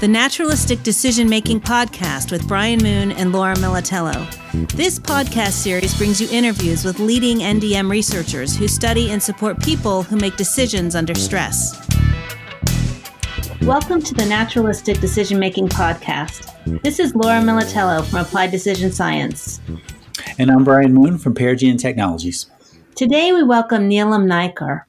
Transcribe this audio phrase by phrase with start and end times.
[0.00, 4.28] The Naturalistic Decision Making Podcast with Brian Moon and Laura Militello.
[4.72, 10.02] This podcast series brings you interviews with leading NDM researchers who study and support people
[10.02, 11.80] who make decisions under stress.
[13.62, 16.82] Welcome to the Naturalistic Decision Making Podcast.
[16.82, 19.62] This is Laura Militello from Applied Decision Science.
[20.38, 22.50] And I'm Brian Moon from Perigean Technologies.
[22.96, 24.82] Today we welcome Neelam Naikar.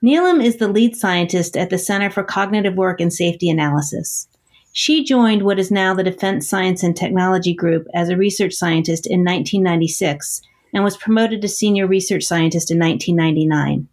[0.00, 4.28] Neelam is the lead scientist at the Center for Cognitive Work and Safety Analysis.
[4.72, 9.08] She joined what is now the Defense Science and Technology Group as a research scientist
[9.08, 10.40] in 1996
[10.72, 13.88] and was promoted to senior research scientist in 1999.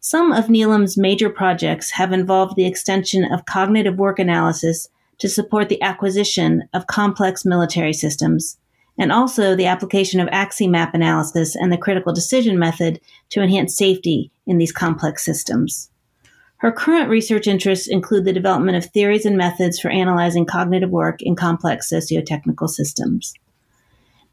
[0.00, 5.70] Some of Neelam's major projects have involved the extension of cognitive work analysis to support
[5.70, 8.58] the acquisition of complex military systems,
[8.98, 14.30] and also the application of AcciMap analysis and the critical decision method to enhance safety
[14.46, 15.90] in these complex systems.
[16.58, 21.20] Her current research interests include the development of theories and methods for analyzing cognitive work
[21.20, 23.34] in complex socio-technical systems.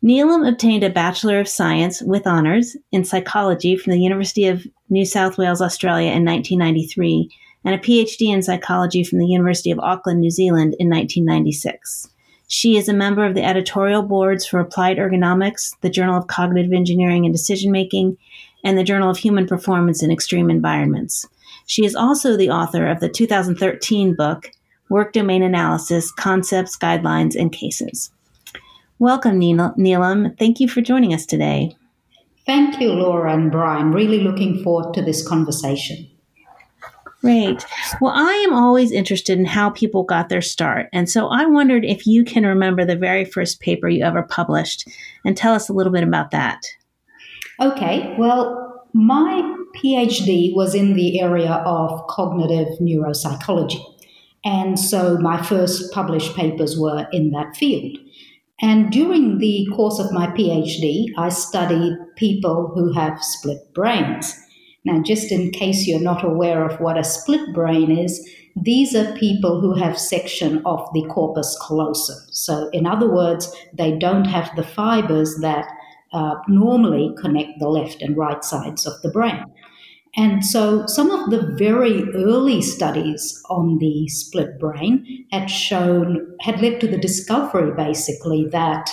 [0.04, 5.06] Neelam obtained a Bachelor of Science with honors in psychology from the University of New
[5.06, 7.30] South Wales, Australia in 1993,
[7.66, 12.09] and a PhD in psychology from the University of Auckland, New Zealand in 1996.
[12.52, 16.74] She is a member of the editorial boards for Applied Ergonomics, the Journal of Cognitive
[16.74, 18.18] Engineering and Decision Making,
[18.64, 21.28] and the Journal of Human Performance in Extreme Environments.
[21.68, 24.50] She is also the author of the 2013 book,
[24.90, 28.12] Work Domain Analysis Concepts, Guidelines, and Cases.
[28.98, 30.36] Welcome, Neelam.
[30.40, 31.78] Thank you for joining us today.
[32.48, 33.92] Thank you, Laura and Brian.
[33.92, 36.09] Really looking forward to this conversation.
[37.22, 37.66] Great.
[38.00, 40.88] Well, I am always interested in how people got their start.
[40.94, 44.88] And so I wondered if you can remember the very first paper you ever published
[45.26, 46.62] and tell us a little bit about that.
[47.60, 48.16] Okay.
[48.18, 53.84] Well, my PhD was in the area of cognitive neuropsychology.
[54.46, 57.98] And so my first published papers were in that field.
[58.62, 64.34] And during the course of my PhD, I studied people who have split brains.
[64.90, 69.16] Now, just in case you're not aware of what a split brain is, these are
[69.18, 72.18] people who have section of the corpus callosum.
[72.32, 75.68] So, in other words, they don't have the fibers that
[76.12, 79.46] uh, normally connect the left and right sides of the brain.
[80.16, 86.62] And so some of the very early studies on the split brain had shown, had
[86.64, 88.90] led to the discovery basically that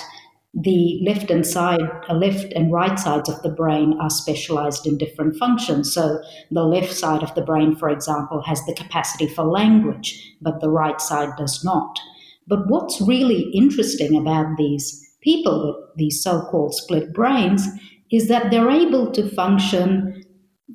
[0.58, 5.36] the left and side, left and right sides of the brain are specialized in different
[5.36, 5.92] functions.
[5.92, 6.18] So
[6.50, 10.70] the left side of the brain, for example, has the capacity for language, but the
[10.70, 11.98] right side does not.
[12.46, 17.66] But what's really interesting about these people with these so-called split brains
[18.10, 20.22] is that they're able to function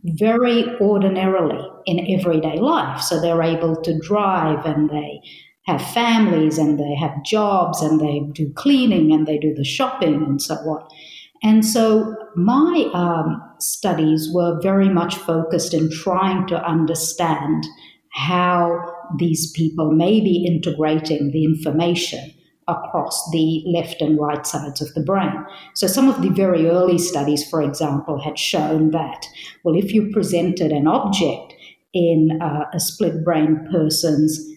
[0.04, 3.02] very ordinarily in everyday life.
[3.02, 5.22] So they're able to drive and they
[5.72, 10.16] have families and they have jobs and they do cleaning and they do the shopping
[10.16, 10.88] and so on.
[11.44, 17.66] And so my um, studies were very much focused in trying to understand
[18.14, 18.80] how
[19.18, 22.34] these people may be integrating the information
[22.68, 25.34] across the left and right sides of the brain.
[25.74, 29.26] So, some of the very early studies, for example, had shown that,
[29.64, 31.54] well, if you presented an object
[31.94, 34.51] in uh, a split brain person's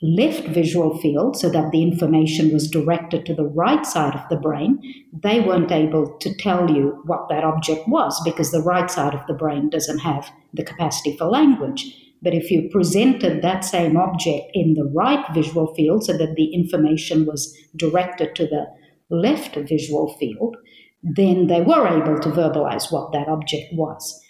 [0.00, 4.36] left visual field so that the information was directed to the right side of the
[4.36, 4.78] brain,
[5.12, 9.26] they weren't able to tell you what that object was because the right side of
[9.26, 11.94] the brain doesn't have the capacity for language.
[12.22, 16.52] But if you presented that same object in the right visual field so that the
[16.54, 18.66] information was directed to the
[19.10, 20.56] left visual field,
[21.02, 24.20] then they were able to verbalize what that object was.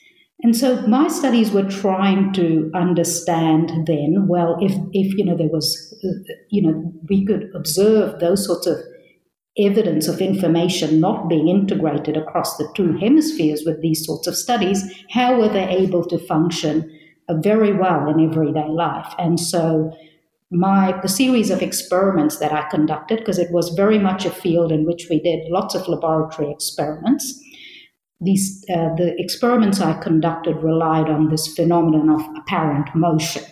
[0.41, 5.49] And so my studies were trying to understand then, well, if, if you know, there
[5.49, 8.79] was, uh, you know, we could observe those sorts of
[9.59, 14.85] evidence of information not being integrated across the two hemispheres with these sorts of studies,
[15.11, 16.89] how were they able to function
[17.29, 19.13] uh, very well in everyday life.
[19.19, 19.93] And so
[20.51, 24.73] my the series of experiments that I conducted, because it was very much a field
[24.73, 27.39] in which we did lots of laboratory experiments.
[28.21, 33.45] These uh, the experiments I conducted relied on this phenomenon of apparent motion.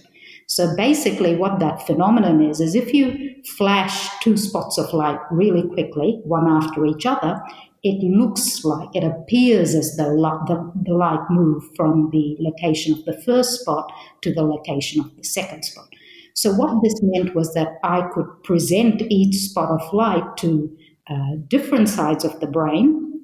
[0.48, 5.68] So basically, what that phenomenon is is if you flash two spots of light really
[5.68, 7.40] quickly, one after each other,
[7.82, 10.16] it looks like, it appears as though
[10.46, 13.90] the, the light moved from the location of the first spot
[14.22, 15.86] to the location of the second spot.
[16.34, 20.76] So, what this meant was that I could present each spot of light to
[21.08, 23.15] uh, different sides of the brain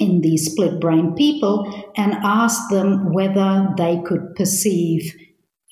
[0.00, 5.14] in these split brain people and asked them whether they could perceive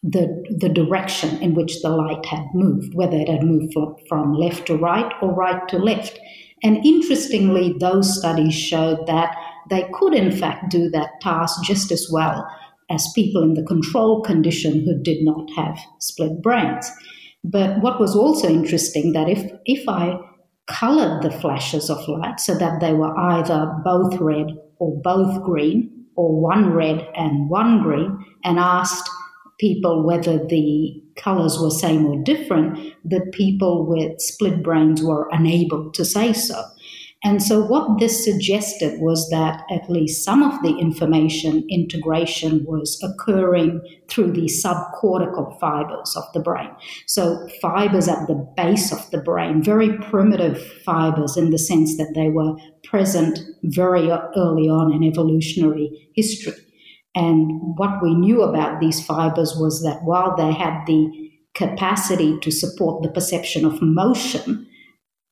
[0.02, 4.34] the, the direction in which the light had moved, whether it had moved from, from
[4.34, 6.19] left to right or right to left.
[6.62, 9.34] And interestingly, those studies showed that
[9.70, 12.48] they could, in fact, do that task just as well
[12.90, 16.90] as people in the control condition who did not have split brains.
[17.44, 20.19] But what was also interesting that if if I
[20.68, 24.46] colored the flashes of light so that they were either both red
[24.78, 29.08] or both green or one red and one green and asked
[29.58, 35.90] people whether the colors were same or different, the people with split brains were unable
[35.90, 36.62] to say so.
[37.24, 43.02] And so, what this suggested was that at least some of the information integration was
[43.02, 46.70] occurring through the subcortical fibers of the brain.
[47.08, 52.12] So, fibers at the base of the brain, very primitive fibers in the sense that
[52.14, 52.54] they were
[52.84, 56.54] present very early on in evolutionary history.
[57.16, 62.52] And what we knew about these fibers was that while they had the capacity to
[62.52, 64.67] support the perception of motion,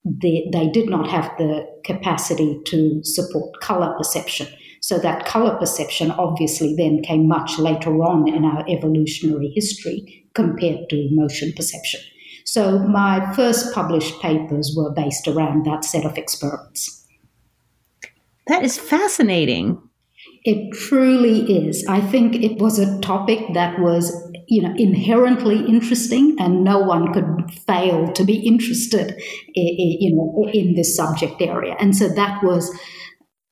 [0.06, 4.46] they, they did not have the capacity to support color perception.
[4.80, 10.88] So that color perception obviously then came much later on in our evolutionary history compared
[10.90, 12.00] to motion perception.
[12.44, 17.04] So my first published papers were based around that set of experiments.
[18.46, 19.82] That is fascinating.
[20.44, 21.84] It truly is.
[21.88, 24.14] I think it was a topic that was,
[24.48, 29.10] you know, inherently interesting, and no one could fail to be interested,
[29.54, 31.76] in, you know, in this subject area.
[31.80, 32.76] And so that was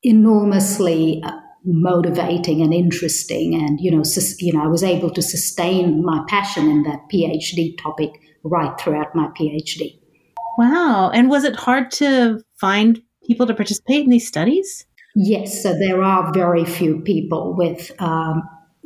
[0.02, 1.32] enormously uh,
[1.64, 6.24] motivating and interesting, and you know, sus- you know, I was able to sustain my
[6.28, 8.10] passion in that PhD topic
[8.44, 9.98] right throughout my PhD.
[10.58, 11.10] Wow!
[11.12, 14.86] And was it hard to find people to participate in these studies?
[15.16, 18.42] Yes, so there are very few people with um,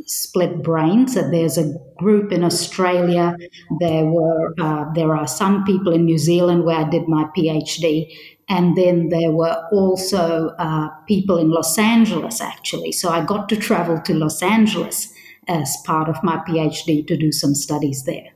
[0.09, 1.15] split brains.
[1.15, 3.37] There's a group in Australia.
[3.81, 8.13] There were uh, there are some people in New Zealand where I did my PhD,
[8.49, 12.93] and then there were also uh, people in Los Angeles actually.
[12.93, 15.13] So I got to travel to Los Angeles
[15.47, 18.29] as part of my PhD to do some studies there.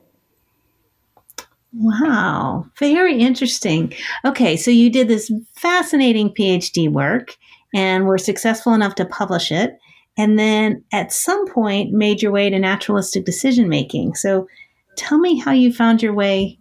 [1.75, 3.93] Wow, very interesting.
[4.23, 7.35] Okay, so you did this fascinating PhD work
[7.73, 9.79] and were successful enough to publish it.
[10.17, 14.15] And then at some point made your way to naturalistic decision making.
[14.15, 14.47] So
[14.95, 16.59] tell me how you found your way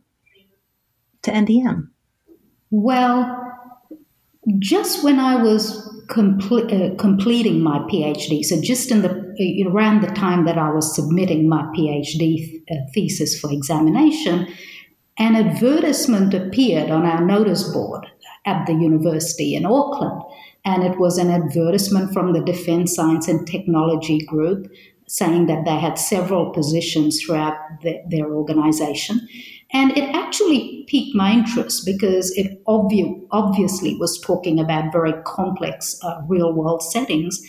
[1.22, 1.88] to NDM.
[2.70, 3.38] Well,
[4.58, 10.08] just when I was uh, completing my PhD, so just in the uh, around the
[10.08, 14.48] time that I was submitting my PhD uh, thesis for examination,
[15.18, 18.06] an advertisement appeared on our notice board
[18.44, 20.22] at the university in Auckland
[20.64, 24.70] and it was an advertisement from the Defense Science and Technology Group
[25.08, 29.20] saying that they had several positions throughout the, their organization.
[29.72, 35.98] And it actually piqued my interest because it obvi- obviously was talking about very complex
[36.02, 37.42] uh, real world settings.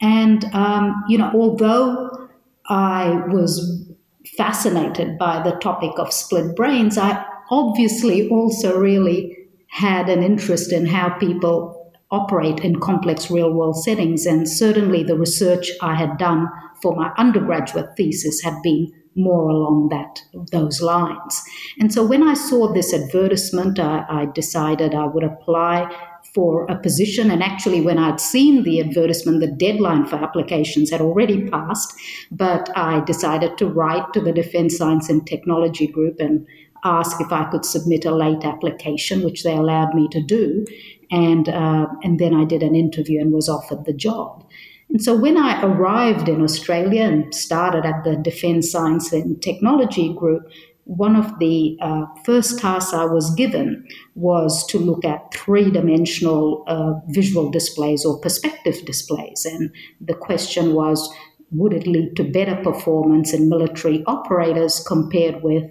[0.00, 2.28] And, um, you know, although
[2.68, 3.88] I was
[4.36, 9.36] fascinated by the topic of split brains, I obviously also really
[9.68, 11.75] had an interest in how people
[12.10, 14.26] operate in complex real world settings.
[14.26, 16.48] And certainly the research I had done
[16.82, 20.20] for my undergraduate thesis had been more along that
[20.52, 21.42] those lines.
[21.80, 25.90] And so when I saw this advertisement, I, I decided I would apply
[26.34, 27.30] for a position.
[27.30, 31.94] And actually, when I'd seen the advertisement, the deadline for applications had already passed.
[32.30, 36.46] But I decided to write to the Defense Science and Technology Group and
[36.84, 40.66] ask if I could submit a late application, which they allowed me to do
[41.10, 44.44] and uh, and then I did an interview and was offered the job.
[44.88, 50.14] And so when I arrived in Australia and started at the Defence Science and Technology
[50.14, 50.48] Group,
[50.84, 53.84] one of the uh, first tasks I was given
[54.14, 59.44] was to look at three dimensional uh, visual displays or perspective displays.
[59.44, 61.12] And the question was
[61.50, 65.64] would it lead to better performance in military operators compared with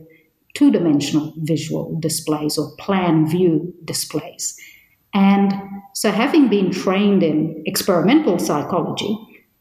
[0.53, 4.57] two dimensional visual displays or plan view displays?
[5.15, 5.53] And
[5.93, 9.17] so, having been trained in experimental psychology,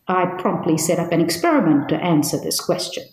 [0.09, 3.05] I promptly set up an experiment to answer this question.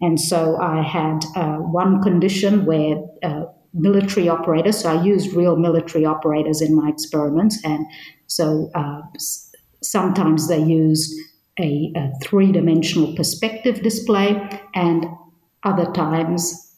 [0.00, 3.44] And so, I had uh, one condition where uh,
[3.74, 7.86] military operators, so I used real military operators in my experiments, and
[8.26, 9.02] so uh,
[9.82, 11.14] sometimes they used
[11.60, 15.04] a, a three dimensional perspective display, and
[15.62, 16.74] other times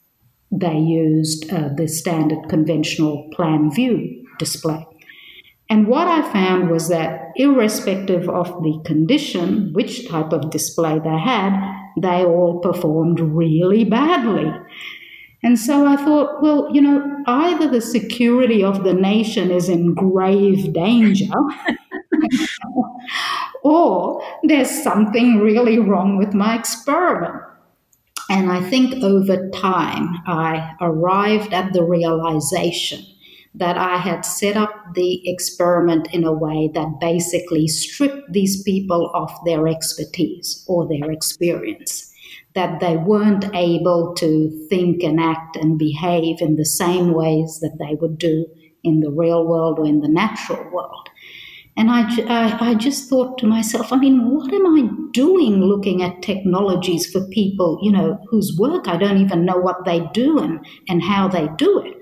[0.51, 4.85] they used uh, the standard conventional plan view display.
[5.75, 11.19] And what I found was that irrespective of the condition, which type of display they
[11.19, 11.51] had,
[12.01, 14.53] they all performed really badly.
[15.43, 19.95] And so I thought, well, you know, either the security of the nation is in
[19.95, 21.35] grave danger,
[23.65, 27.43] or there's something really wrong with my experiment.
[28.31, 33.05] And I think over time, I arrived at the realization
[33.55, 39.11] that I had set up the experiment in a way that basically stripped these people
[39.15, 42.11] of their expertise or their experience
[42.55, 47.79] that they weren't able to think and act and behave in the same ways that
[47.79, 48.47] they would do
[48.85, 51.09] in the real world or in the natural world.
[51.77, 56.03] And I, I, I, just thought to myself, I mean, what am I doing looking
[56.05, 60.39] at technologies for people, you know, whose work I don't even know what they do
[60.39, 61.95] and, and how they do it?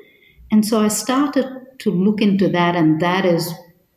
[0.53, 1.47] And so I started
[1.79, 3.53] to look into that, and that is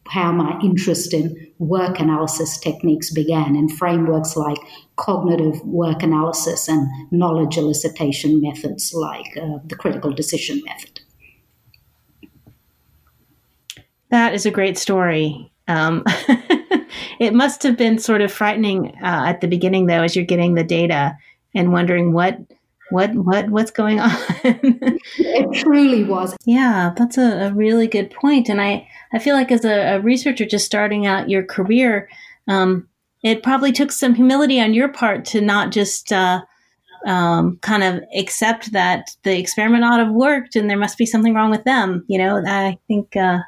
[0.08, 4.58] how my interest in work analysis techniques began in frameworks like
[4.96, 11.02] cognitive work analysis and knowledge elicitation methods like uh, the critical decision method.
[14.10, 15.52] That is a great story.
[15.68, 16.04] Um,
[17.20, 20.54] it must have been sort of frightening uh, at the beginning, though, as you're getting
[20.54, 21.18] the data
[21.54, 22.40] and wondering what
[22.90, 24.12] what what what's going on?
[24.44, 26.36] It truly was.
[26.46, 30.00] Yeah that's a, a, really good point and i i feel like as a, a
[30.02, 32.10] researcher just starting out your career
[32.48, 32.88] um,
[33.24, 36.42] it probably took some humility on your part to not just uh,
[37.08, 41.06] um, kind of accept that the experiment ought to have worked and there must be
[41.06, 42.42] something wrong with them you know?
[42.46, 43.40] I think uh,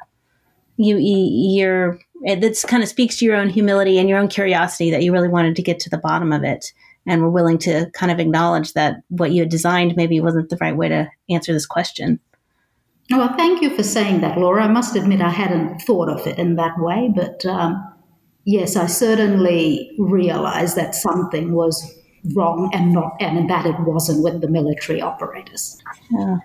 [0.76, 5.02] you you're it kind of speaks to your own humility and your own curiosity that
[5.02, 6.72] you really wanted to get to the bottom of it
[7.08, 10.50] and we were willing to kind of acknowledge that what you had designed maybe wasn't
[10.50, 12.20] the right way to answer this question.
[13.10, 14.64] Well, thank you for saying that, Laura.
[14.64, 17.82] I must admit I hadn't thought of it in that way, but um,
[18.44, 21.94] yes, I certainly realized that something was
[22.34, 25.78] wrong and not and that it wasn't with the military operators.
[26.10, 26.38] Yeah.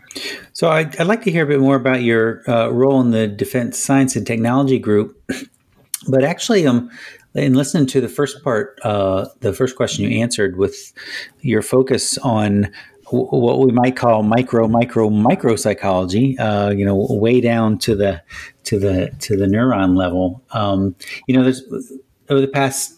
[0.53, 3.27] So I'd, I'd, like to hear a bit more about your uh, role in the
[3.27, 5.21] Defense Science and Technology Group.
[6.05, 6.91] But actually, um,
[7.35, 10.93] in listening to the first part, uh, the first question you answered with
[11.41, 12.71] your focus on
[13.09, 18.21] what we might call micro, micro, micro psychology, uh, you know, way down to the
[18.63, 20.41] to the to the neuron level.
[20.51, 20.95] Um,
[21.27, 21.63] you know, there's
[22.29, 22.97] over the past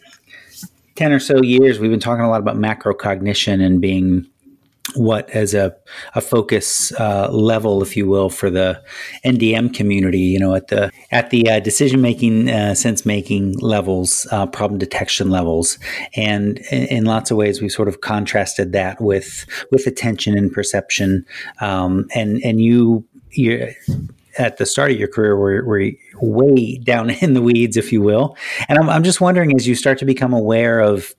[0.96, 4.28] ten or so years, we've been talking a lot about macro cognition and being
[4.96, 5.76] what as a,
[6.14, 8.82] a focus uh, level, if you will, for the
[9.26, 10.20] NDM community.
[10.20, 14.80] You know, at the at the uh, decision making, uh, sense making levels, uh, problem
[14.80, 15.78] detection levels,
[16.16, 20.52] and in, in, lots of ways, we've sort of contrasted that with with attention and
[20.52, 21.26] perception.
[21.62, 23.74] Um, and and you you
[24.38, 28.02] at the start of your career were, were way down in the weeds, if you
[28.02, 28.36] will.
[28.68, 31.14] And I'm, I'm just wondering, as you start to become aware of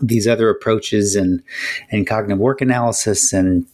[0.00, 1.42] these other approaches and
[1.90, 3.66] and cognitive work analysis and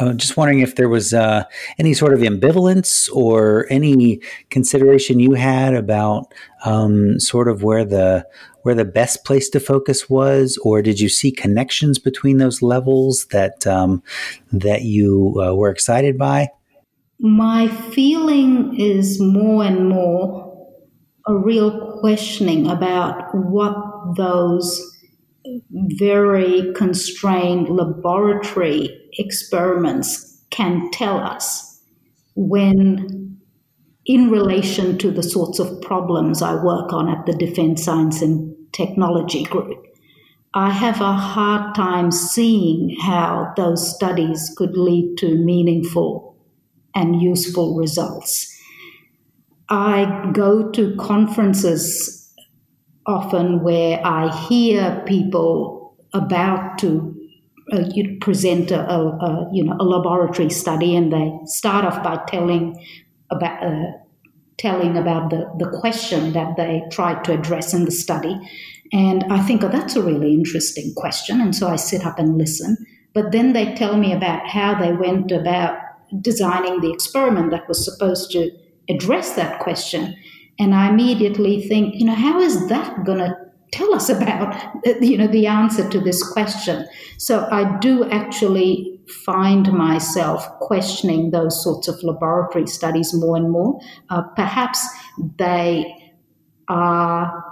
[0.00, 1.44] I'm uh, just wondering if there was uh,
[1.78, 4.20] any sort of ambivalence or any
[4.50, 6.34] consideration you had about
[6.64, 8.26] um, sort of where the
[8.62, 13.26] where the best place to focus was, or did you see connections between those levels
[13.26, 14.02] that um,
[14.52, 16.48] that you uh, were excited by?
[17.20, 20.44] My feeling is more and more
[21.26, 23.76] a real questioning about what
[24.16, 24.93] those
[25.72, 31.82] very constrained laboratory experiments can tell us
[32.34, 33.38] when,
[34.06, 38.54] in relation to the sorts of problems I work on at the Defense Science and
[38.72, 39.84] Technology Group,
[40.54, 46.36] I have a hard time seeing how those studies could lead to meaningful
[46.94, 48.50] and useful results.
[49.68, 52.23] I go to conferences
[53.06, 57.10] often where I hear people about to
[57.72, 62.02] uh, you present a, a, a, you know a laboratory study, and they start off
[62.02, 62.78] by telling
[63.30, 63.92] about uh,
[64.58, 68.38] telling about the, the question that they tried to address in the study.
[68.92, 71.40] And I think, oh, that's a really interesting question.
[71.40, 72.76] And so I sit up and listen.
[73.12, 75.78] But then they tell me about how they went about
[76.20, 78.50] designing the experiment that was supposed to
[78.88, 80.16] address that question.
[80.58, 83.36] And I immediately think, you know, how is that going to
[83.72, 84.54] tell us about,
[85.00, 86.86] you know, the answer to this question?
[87.18, 93.78] So I do actually find myself questioning those sorts of laboratory studies more and more.
[94.08, 94.86] Uh, perhaps
[95.38, 95.94] they
[96.68, 97.44] are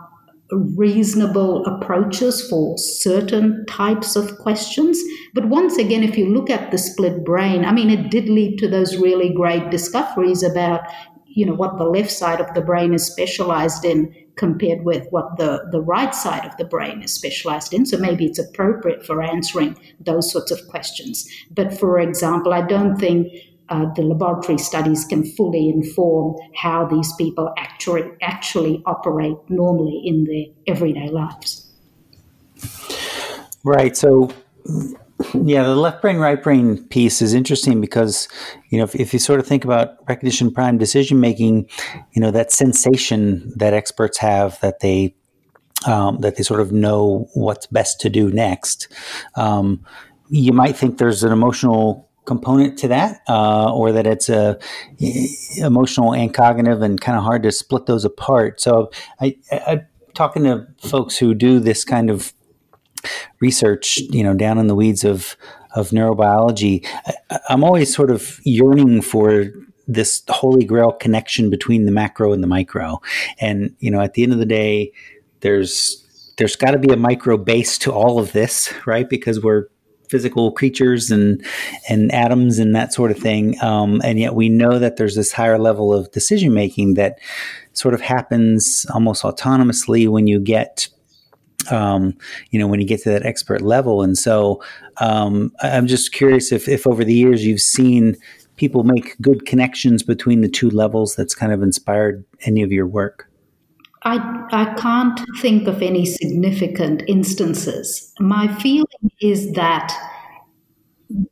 [0.52, 5.02] reasonable approaches for certain types of questions.
[5.34, 8.58] But once again, if you look at the split brain, I mean, it did lead
[8.58, 10.82] to those really great discoveries about,
[11.34, 15.36] you know what the left side of the brain is specialized in compared with what
[15.36, 17.84] the, the right side of the brain is specialized in.
[17.84, 21.28] So maybe it's appropriate for answering those sorts of questions.
[21.50, 23.32] But for example, I don't think
[23.68, 30.24] uh, the laboratory studies can fully inform how these people actually actually operate normally in
[30.24, 31.70] their everyday lives.
[33.64, 33.96] Right.
[33.96, 34.30] So
[35.44, 38.28] yeah, the left brain, right brain piece is interesting because,
[38.70, 41.68] you know, if, if, you sort of think about recognition prime decision making,
[42.12, 45.14] you know, that sensation that experts have that they,
[45.86, 48.88] um, that they sort of know what's best to do next.
[49.34, 49.84] Um,
[50.28, 54.58] you might think there's an emotional component to that, uh, or that it's a
[55.58, 58.60] emotional and cognitive, and kind of hard to split those apart.
[58.60, 59.82] So, I, I
[60.14, 62.32] talking to folks who do this kind of
[63.40, 65.36] research, you know, down in the weeds of
[65.74, 66.86] of neurobiology,
[67.30, 69.46] I, I'm always sort of yearning for
[69.88, 73.00] this holy grail connection between the macro and the micro.
[73.40, 74.92] And you know, at the end of the day,
[75.40, 75.98] there's
[76.38, 79.08] there's got to be a micro base to all of this, right?
[79.08, 79.68] Because we're
[80.08, 81.44] physical creatures and
[81.88, 83.60] and atoms and that sort of thing.
[83.62, 87.18] Um, and yet we know that there's this higher level of decision making that
[87.72, 90.88] sort of happens almost autonomously when you get
[91.70, 92.16] um,
[92.50, 94.02] you know, when you get to that expert level.
[94.02, 94.62] And so
[94.98, 98.16] um, I'm just curious if, if over the years you've seen
[98.56, 102.86] people make good connections between the two levels that's kind of inspired any of your
[102.86, 103.28] work.
[104.04, 108.12] I, I can't think of any significant instances.
[108.18, 109.96] My feeling is that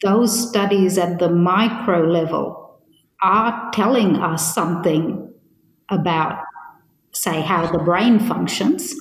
[0.03, 2.81] those studies at the micro level
[3.23, 5.33] are telling us something
[5.89, 6.45] about,
[7.13, 8.95] say, how the brain functions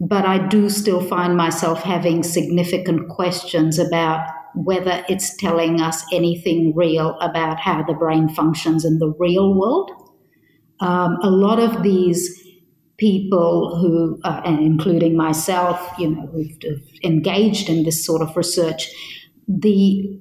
[0.00, 6.74] but I do still find myself having significant questions about whether it's telling us anything
[6.74, 9.90] real about how the brain functions in the real world.
[10.80, 12.42] Um, a lot of these
[12.98, 18.36] people who, uh, and including myself, you know, who've, who've engaged in this sort of
[18.36, 18.88] research,
[19.46, 20.20] the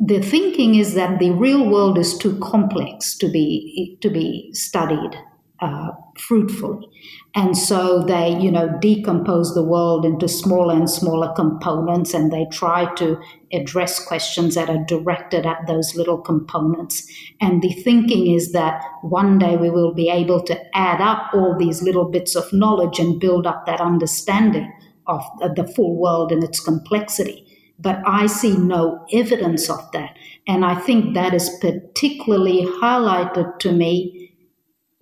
[0.00, 5.16] the thinking is that the real world is too complex to be to be studied
[5.64, 6.86] uh, fruitfully.
[7.34, 12.46] And so they, you know, decompose the world into smaller and smaller components and they
[12.52, 13.18] try to
[13.50, 17.10] address questions that are directed at those little components.
[17.40, 21.56] And the thinking is that one day we will be able to add up all
[21.58, 24.70] these little bits of knowledge and build up that understanding
[25.06, 25.22] of
[25.56, 27.46] the full world and its complexity.
[27.78, 30.16] But I see no evidence of that.
[30.46, 34.23] And I think that is particularly highlighted to me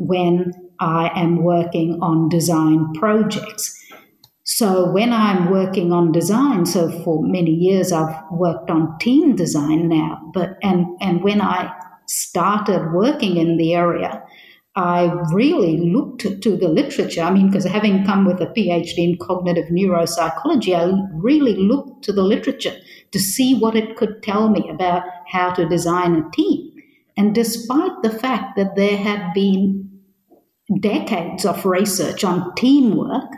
[0.07, 3.79] when I am working on design projects.
[4.45, 9.88] So when I'm working on design, so for many years I've worked on team design
[9.88, 11.73] now, but and and when I
[12.07, 14.23] started working in the area,
[14.75, 17.23] I really looked to the literature.
[17.23, 22.12] I mean, because having come with a PhD in cognitive neuropsychology, I really looked to
[22.12, 22.75] the literature
[23.12, 26.73] to see what it could tell me about how to design a team.
[27.17, 29.91] And despite the fact that there had been
[30.80, 33.30] decades of research on teamwork,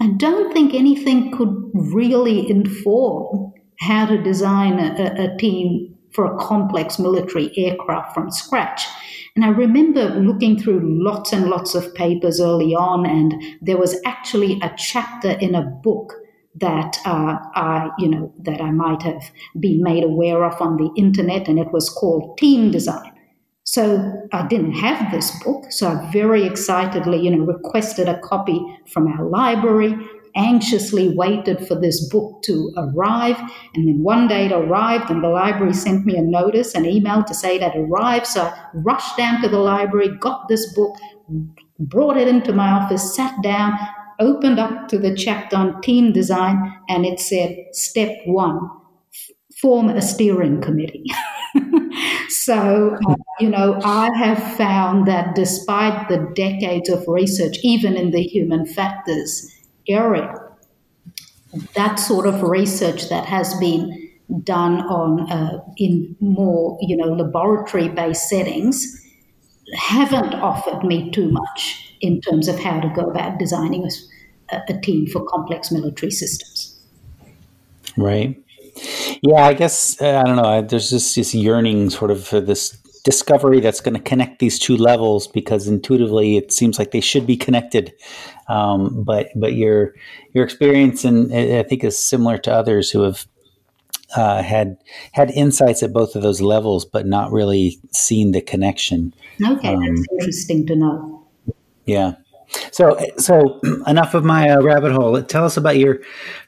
[0.00, 6.38] I don't think anything could really inform how to design a, a, team for a
[6.38, 8.86] complex military aircraft from scratch.
[9.34, 14.00] And I remember looking through lots and lots of papers early on, and there was
[14.04, 16.14] actually a chapter in a book
[16.58, 20.90] that uh, I, you know, that I might have been made aware of on the
[20.96, 23.12] internet, and it was called Team Design.
[23.68, 28.64] So I didn't have this book, so I very excitedly, you know, requested a copy
[28.86, 29.92] from our library,
[30.36, 33.36] anxiously waited for this book to arrive,
[33.74, 37.24] and then one day it arrived, and the library sent me a notice, an email
[37.24, 38.28] to say that it arrived.
[38.28, 40.94] So I rushed down to the library, got this book,
[41.80, 43.76] brought it into my office, sat down,
[44.20, 48.60] opened up to the chapter on team design, and it said, Step one,
[49.60, 51.04] form a steering committee.
[52.46, 58.12] so, uh, you know, I have found that despite the decades of research, even in
[58.12, 59.52] the human factors
[59.88, 60.32] area,
[61.74, 64.10] that sort of research that has been
[64.44, 68.96] done on uh, in more, you know, laboratory-based settings
[69.74, 73.88] haven't offered me too much in terms of how to go about designing
[74.52, 76.80] a, a team for complex military systems.
[77.96, 78.40] Right.
[79.22, 80.62] Yeah, I guess uh, I don't know.
[80.62, 84.76] There's just this yearning, sort of, for this discovery that's going to connect these two
[84.76, 87.94] levels because intuitively it seems like they should be connected.
[88.48, 89.94] Um, but but your
[90.34, 93.26] your experience and I think is similar to others who have
[94.14, 94.78] uh, had
[95.12, 99.14] had insights at both of those levels, but not really seen the connection.
[99.40, 101.26] Okay, um, that's interesting to know.
[101.86, 102.14] Yeah.
[102.70, 105.20] So, so enough of my uh, rabbit hole.
[105.22, 106.00] Tell us about your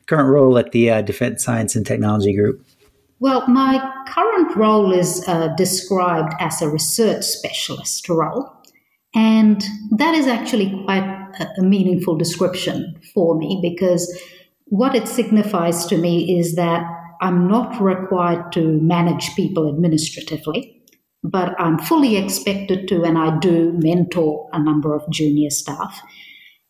[0.06, 2.64] current role at the uh, Defense Science and Technology Group.
[3.20, 8.52] Well, my current role is uh, described as a research specialist role.
[9.14, 11.02] And that is actually quite
[11.40, 14.06] a, a meaningful description for me because
[14.66, 16.84] what it signifies to me is that
[17.20, 20.77] I'm not required to manage people administratively,
[21.22, 26.00] but I'm fully expected to, and I do mentor a number of junior staff.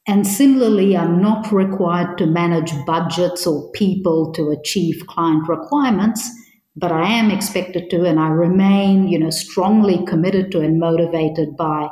[0.07, 6.29] And similarly, I'm not required to manage budgets or people to achieve client requirements,
[6.77, 11.57] but I am expected to, and I remain, you know, strongly committed to and motivated
[11.57, 11.89] by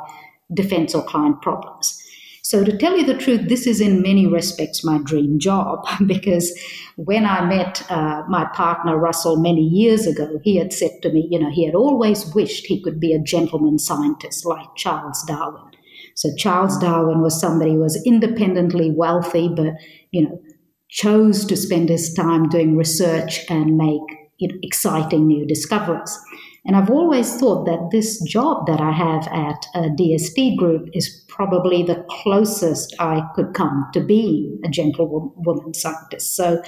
[0.53, 2.01] defense or client problems.
[2.47, 6.57] So, to tell you the truth, this is in many respects my dream job because
[6.95, 11.27] when I met uh, my partner Russell many years ago, he had said to me,
[11.29, 15.73] you know, he had always wished he could be a gentleman scientist like Charles Darwin.
[16.15, 19.73] So, Charles Darwin was somebody who was independently wealthy, but,
[20.11, 20.41] you know,
[20.87, 26.17] chose to spend his time doing research and make you know, exciting new discoveries.
[26.67, 30.89] And I've always thought that this job that I have at uh, a DST group
[30.91, 36.35] is probably the closest I could come to being a gentlewoman scientist.
[36.35, 36.61] So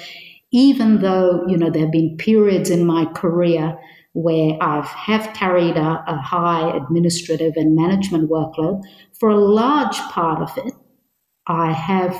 [0.52, 3.78] even though, you know, there have been periods in my career
[4.14, 8.82] where I've have carried a, a high administrative and management workload,
[9.20, 10.74] for a large part of it,
[11.46, 12.16] I have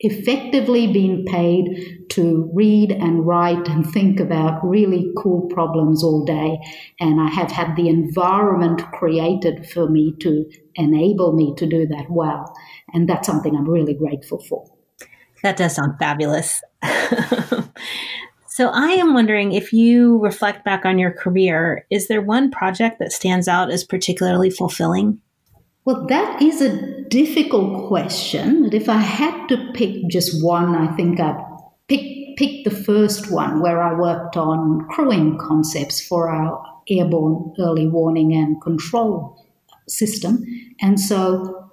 [0.00, 6.58] effectively been paid to read and write and think about really cool problems all day.
[6.98, 12.06] And I have had the environment created for me to enable me to do that
[12.10, 12.52] well.
[12.94, 14.64] And that's something I'm really grateful for.
[15.42, 16.62] That does sound fabulous.
[18.48, 22.98] so I am wondering if you reflect back on your career, is there one project
[22.98, 25.20] that stands out as particularly fulfilling?
[25.84, 28.64] Well, that is a difficult question.
[28.64, 31.42] But if I had to pick just one, I think I'd
[31.88, 37.86] pick, pick the first one where I worked on crewing concepts for our airborne early
[37.86, 39.46] warning and control
[39.88, 40.44] system.
[40.80, 41.70] And so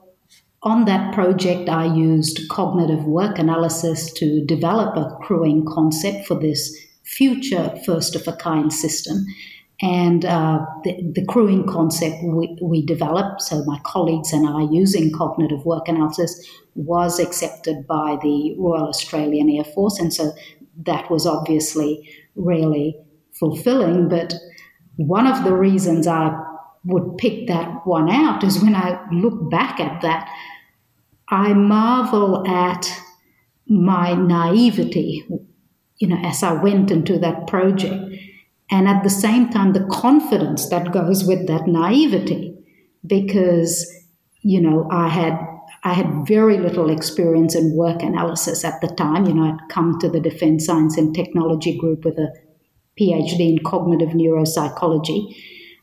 [0.64, 6.76] on that project, I used cognitive work analysis to develop a crewing concept for this
[7.04, 9.26] future first of a kind system.
[9.82, 15.12] And uh, the, the, crewing concept we, we, developed, so my colleagues and I using
[15.12, 20.00] cognitive work analysis, was accepted by the Royal Australian Air Force.
[20.00, 20.32] And so
[20.86, 22.98] that was obviously really
[23.34, 24.10] fulfilling.
[24.10, 24.34] But
[24.96, 26.36] one of the reasons I
[26.84, 30.28] would pick that one out is when I look back at that,
[31.30, 32.92] I marvel at
[33.68, 35.24] my naivety,
[35.98, 38.16] you know, as I went into that project
[38.70, 42.54] and at the same time the confidence that goes with that naivety
[43.06, 43.90] because
[44.42, 45.38] you know i had
[45.84, 49.26] i had very little experience in work analysis at the time.
[49.26, 52.34] You know i'd come to the defense science and technology group with a
[53.00, 55.36] phd in cognitive neuropsychology.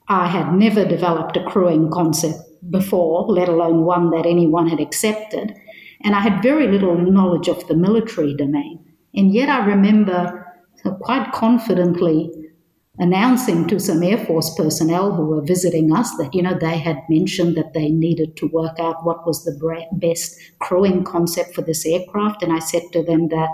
[0.07, 2.39] I had never developed a crewing concept
[2.71, 5.55] before let alone one that anyone had accepted.
[6.03, 8.85] And i had very little knowledge of the military domain.
[9.15, 10.41] And yet i remember
[11.01, 12.31] quite confidently
[12.99, 17.03] announcing to some Air Force personnel who were visiting us that, you know, they had
[17.09, 21.85] mentioned that they needed to work out what was the best crewing concept for this
[21.85, 22.43] aircraft.
[22.43, 23.49] And I said to them that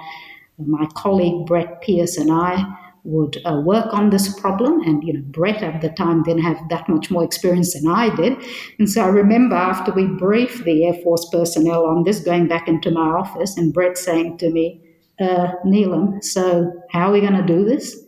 [0.58, 2.64] my colleague Brett Pearce and I
[3.04, 4.82] would uh, work on this problem.
[4.82, 8.14] And, you know, Brett at the time didn't have that much more experience than I
[8.14, 8.36] did.
[8.78, 12.68] And so I remember after we briefed the Air Force personnel on this, going back
[12.68, 14.82] into my office, and Brett saying to me,
[15.18, 18.04] uh, Neelam, so how are we going to do this?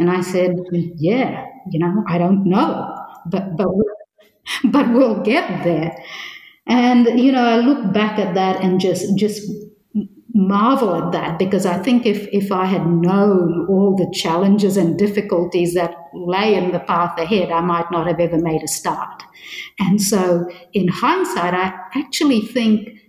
[0.00, 3.68] And I said, yeah, you know, I don't know, but, but,
[4.64, 5.94] but we'll get there.
[6.66, 9.42] And, you know, I look back at that and just, just
[10.32, 14.98] marvel at that because I think if, if I had known all the challenges and
[14.98, 19.22] difficulties that lay in the path ahead, I might not have ever made a start.
[19.78, 22.99] And so, in hindsight, I actually think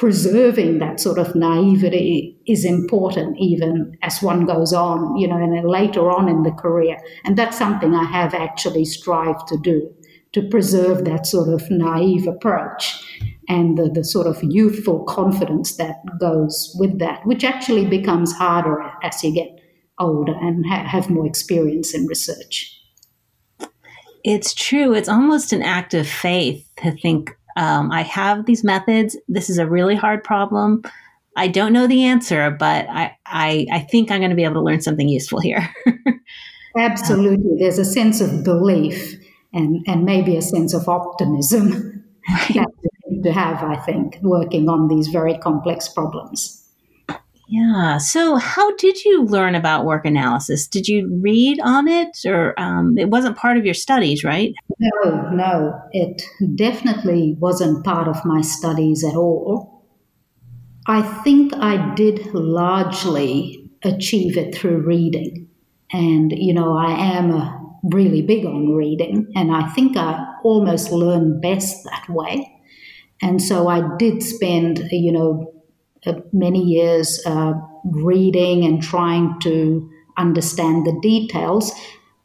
[0.00, 5.54] preserving that sort of naivety is important even as one goes on, you know, and
[5.54, 6.96] then later on in the career.
[7.26, 9.94] And that's something I have actually strived to do,
[10.32, 13.04] to preserve that sort of naive approach
[13.46, 18.82] and the, the sort of youthful confidence that goes with that, which actually becomes harder
[19.02, 19.60] as you get
[19.98, 22.74] older and ha- have more experience in research.
[24.24, 24.94] It's true.
[24.94, 29.18] It's almost an act of faith to think um, I have these methods.
[29.28, 30.82] This is a really hard problem.
[31.36, 34.54] I don't know the answer, but I, I, I think I'm going to be able
[34.54, 35.68] to learn something useful here.
[36.78, 37.58] Absolutely.
[37.58, 39.14] There's a sense of belief
[39.52, 42.02] and, and maybe a sense of optimism
[42.56, 42.66] right.
[43.24, 46.59] to have, I think, working on these very complex problems.
[47.50, 47.98] Yeah.
[47.98, 50.68] So, how did you learn about work analysis?
[50.68, 54.54] Did you read on it, or um, it wasn't part of your studies, right?
[54.78, 55.82] No, no.
[55.90, 56.22] It
[56.54, 59.84] definitely wasn't part of my studies at all.
[60.86, 65.48] I think I did largely achieve it through reading.
[65.92, 70.92] And, you know, I am a really big on reading, and I think I almost
[70.92, 72.48] learn best that way.
[73.20, 75.59] And so I did spend, you know, uh,
[76.32, 77.52] many years uh,
[77.84, 81.72] reading and trying to understand the details.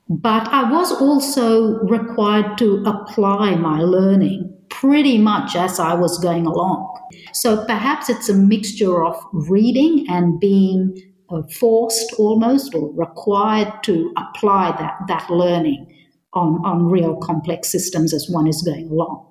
[0.08, 6.46] But I was also required to apply my learning pretty much as I was going
[6.46, 6.92] along.
[7.34, 10.96] So perhaps it's a mixture of reading and being
[11.30, 15.92] uh, forced almost or required to apply that, that learning
[16.34, 19.26] on, on real complex systems as one is going along.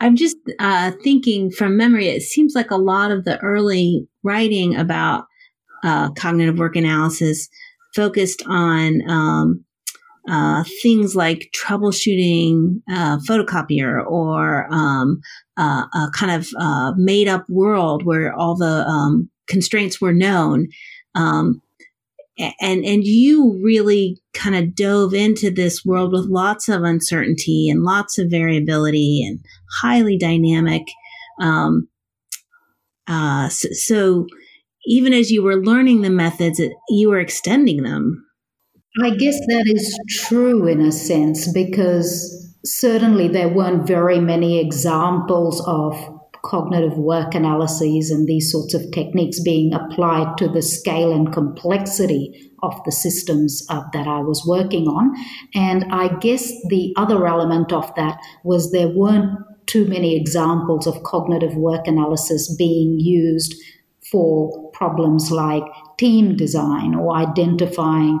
[0.00, 4.76] I'm just uh, thinking from memory, it seems like a lot of the early writing
[4.76, 5.24] about
[5.82, 7.48] uh, cognitive work analysis
[7.94, 9.64] focused on um,
[10.28, 15.20] uh, things like troubleshooting a photocopier or um,
[15.58, 20.66] a kind of uh, made up world where all the um, constraints were known.
[21.14, 21.60] Um,
[22.38, 27.82] and and you really kind of dove into this world with lots of uncertainty and
[27.82, 29.40] lots of variability and
[29.80, 30.82] highly dynamic.
[31.40, 31.88] Um,
[33.06, 34.26] uh, so, so,
[34.86, 38.26] even as you were learning the methods, you were extending them.
[39.02, 45.60] I guess that is true in a sense because certainly there weren't very many examples
[45.66, 46.13] of
[46.44, 52.50] cognitive work analyses and these sorts of techniques being applied to the scale and complexity
[52.62, 55.14] of the systems uh, that I was working on.
[55.54, 61.02] And I guess the other element of that was there weren't too many examples of
[61.02, 63.54] cognitive work analysis being used
[64.10, 65.64] for problems like
[65.98, 68.20] team design or identifying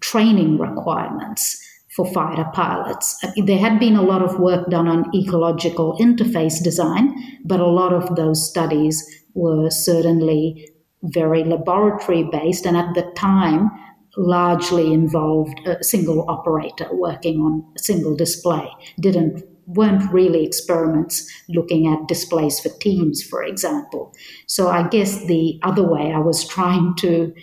[0.00, 1.62] training requirements
[1.96, 3.18] for fighter pilots.
[3.36, 7.94] There had been a lot of work done on ecological interface design, but a lot
[7.94, 10.68] of those studies were certainly
[11.02, 13.70] very laboratory based and at the time
[14.18, 18.66] largely involved a single operator working on a single display
[18.98, 24.14] didn't weren't really experiments looking at displays for teams for example
[24.46, 27.34] so i guess the other way i was trying to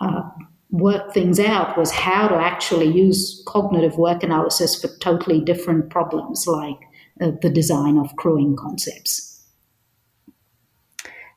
[0.00, 0.22] uh,
[0.70, 6.46] work things out was how to actually use cognitive work analysis for totally different problems
[6.46, 6.78] like
[7.20, 9.32] uh, the design of crewing concepts.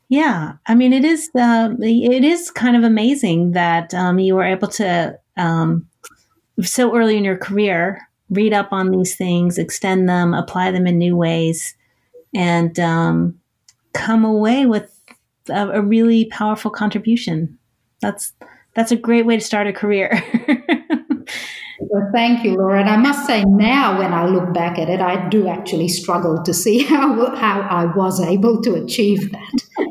[0.08, 4.44] Yeah, I mean, it is uh, it is kind of amazing that um, you were
[4.44, 5.86] able to um,
[6.60, 10.98] so early in your career read up on these things, extend them, apply them in
[10.98, 11.74] new ways,
[12.34, 13.38] and um,
[13.92, 14.92] come away with
[15.48, 17.58] a, a really powerful contribution.
[18.00, 18.32] That's
[18.74, 20.22] that's a great way to start a career.
[21.80, 22.80] well, thank you, Laura.
[22.80, 26.42] And I must say, now when I look back at it, I do actually struggle
[26.42, 29.52] to see how how I was able to achieve that.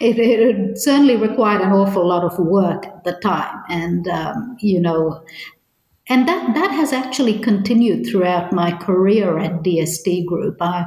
[0.00, 4.80] it, it, certainly required an awful lot of work at the time, and um, you
[4.80, 5.24] know,
[6.08, 10.56] and that that has actually continued throughout my career at DST Group.
[10.60, 10.86] I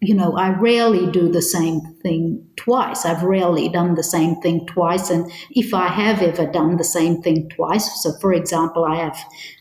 [0.00, 3.04] you know, I rarely do the same thing twice.
[3.04, 5.10] I've rarely done the same thing twice.
[5.10, 9.18] And if I have ever done the same thing twice, so for example, I have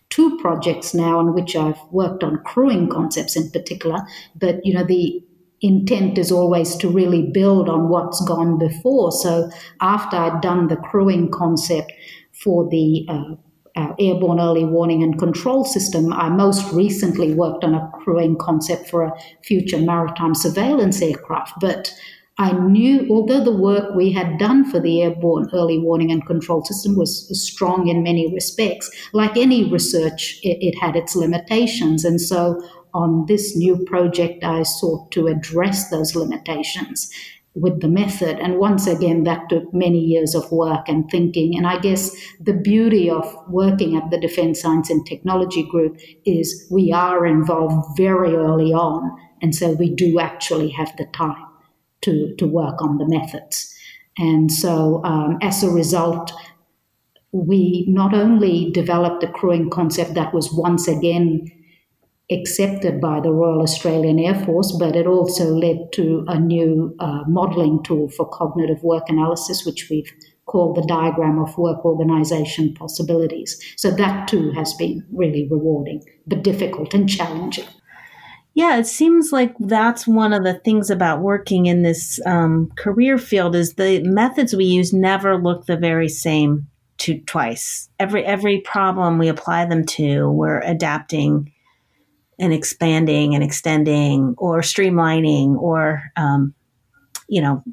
[0.09, 3.99] two projects now on which I've worked on crewing concepts in particular,
[4.35, 5.23] but, you know, the
[5.61, 9.11] intent is always to really build on what's gone before.
[9.11, 11.91] So after I'd done the crewing concept
[12.31, 13.35] for the uh,
[13.75, 18.89] uh, airborne early warning and control system, I most recently worked on a crewing concept
[18.89, 21.59] for a future maritime surveillance aircraft.
[21.59, 21.93] But
[22.37, 26.65] I knew, although the work we had done for the airborne early warning and control
[26.65, 32.03] system was strong in many respects, like any research, it, it had its limitations.
[32.03, 32.61] And so
[32.93, 37.09] on this new project, I sought to address those limitations
[37.55, 38.37] with the method.
[38.39, 41.57] And once again, that took many years of work and thinking.
[41.57, 46.67] And I guess the beauty of working at the Defense Science and Technology Group is
[46.69, 49.09] we are involved very early on.
[49.41, 51.45] And so we do actually have the time
[52.01, 53.73] to, to work on the methods.
[54.17, 56.31] And so um, as a result,
[57.31, 61.51] we not only developed a crewing concept that was once again
[62.31, 67.23] accepted by the Royal Australian Air Force, but it also led to a new uh,
[67.27, 70.11] modelling tool for cognitive work analysis, which we've
[70.45, 73.59] called the diagram of work organisation possibilities.
[73.77, 77.65] So that too has been really rewarding, but difficult and challenging.
[78.53, 83.17] Yeah, it seems like that's one of the things about working in this um, career
[83.17, 86.67] field is the methods we use never look the very same
[86.99, 87.89] to twice.
[87.99, 91.51] Every every problem we apply them to, we're adapting
[92.39, 96.53] and expanding and extending or streamlining or um,
[97.27, 97.63] you know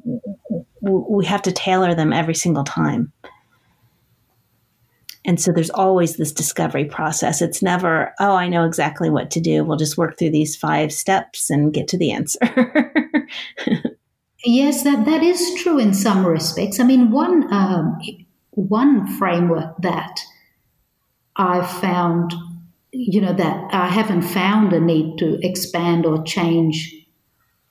[0.81, 3.11] we have to tailor them every single time
[5.25, 7.41] and so there's always this discovery process.
[7.41, 9.63] It's never, oh, I know exactly what to do.
[9.63, 12.39] We'll just work through these five steps and get to the answer.
[14.45, 16.79] yes, that, that is true in some respects.
[16.79, 17.97] I mean, one, um,
[18.51, 20.19] one framework that
[21.37, 22.33] I've found,
[22.93, 26.95] you know, that I haven't found a need to expand or change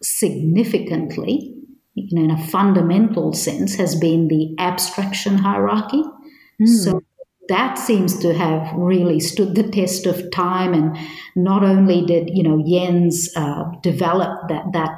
[0.03, 1.55] significantly,
[1.95, 6.03] you know, in a fundamental sense, has been the abstraction hierarchy.
[6.61, 6.69] Mm.
[6.69, 7.03] So
[7.49, 10.75] that seems to have really stood the test of time.
[10.75, 10.99] And
[11.37, 14.91] not only did you know Jens uh, develop that that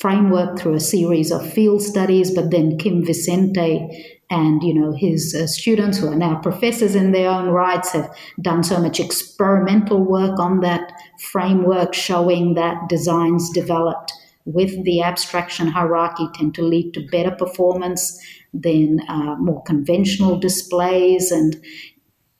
[0.00, 5.34] framework through a series of field studies, but then Kim Vicente and you know his
[5.34, 10.02] uh, students who are now professors in their own rights have done so much experimental
[10.02, 14.10] work on that framework, showing that designs developed
[14.46, 18.18] with the abstraction hierarchy tend to lead to better performance
[18.54, 21.30] than uh, more conventional displays.
[21.30, 21.62] And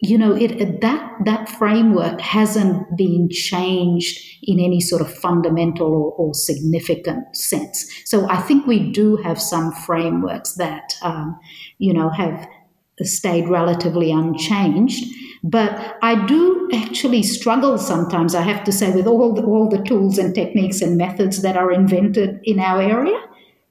[0.02, 6.12] you know it, that that framework hasn't been changed in any sort of fundamental or,
[6.12, 11.38] or significant sense so i think we do have some frameworks that um,
[11.78, 12.46] you know have
[13.02, 15.04] stayed relatively unchanged
[15.44, 19.82] but I do actually struggle sometimes, I have to say, with all the, all the
[19.82, 23.20] tools and techniques and methods that are invented in our area.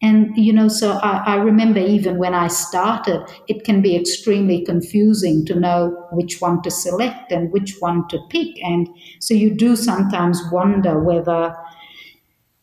[0.01, 4.65] And, you know, so I, I, remember even when I started, it can be extremely
[4.65, 8.61] confusing to know which one to select and which one to pick.
[8.63, 11.55] And so you do sometimes wonder whether,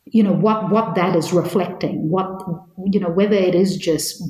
[0.06, 2.42] you know, what, what that is reflecting, what,
[2.86, 4.20] you know, whether it is just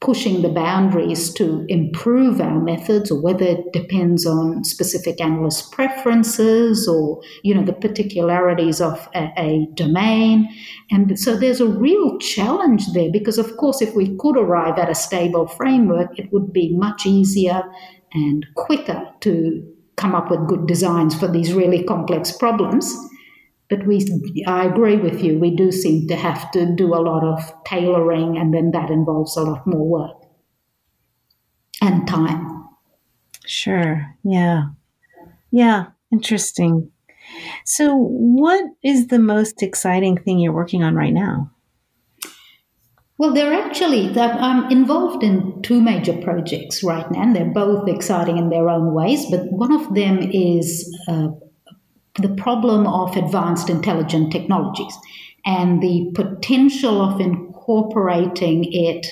[0.00, 6.86] pushing the boundaries to improve our methods or whether it depends on specific analyst preferences
[6.86, 10.48] or you know the particularities of a, a, domain.
[10.90, 14.90] And so there's a real challenge there because of course if we could arrive at
[14.90, 17.62] a stable framework it would be much easier
[18.12, 22.94] and quicker to come up with good designs for these really complex problems
[23.68, 24.06] but we,
[24.46, 25.38] I agree with you.
[25.38, 29.36] We do seem to have to do a lot of tailoring, and then that involves
[29.36, 30.22] a lot more work
[31.80, 32.68] and time.
[33.44, 34.14] Sure.
[34.24, 34.68] Yeah.
[35.50, 35.86] Yeah.
[36.12, 36.90] Interesting.
[37.64, 41.50] So, what is the most exciting thing you're working on right now?
[43.18, 48.36] Well, they're actually, I'm involved in two major projects right now, and they're both exciting
[48.36, 49.24] in their own ways.
[49.30, 51.28] But one of them is uh,
[52.18, 54.96] the problem of advanced intelligent technologies
[55.44, 59.06] and the potential of incorporating it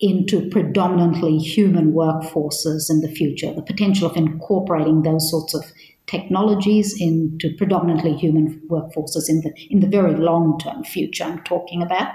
[0.00, 5.64] into predominantly human workforces in the future, the potential of incorporating those sorts of
[6.06, 11.82] technologies into predominantly human workforces in the in the very long term future I'm talking
[11.82, 12.12] about.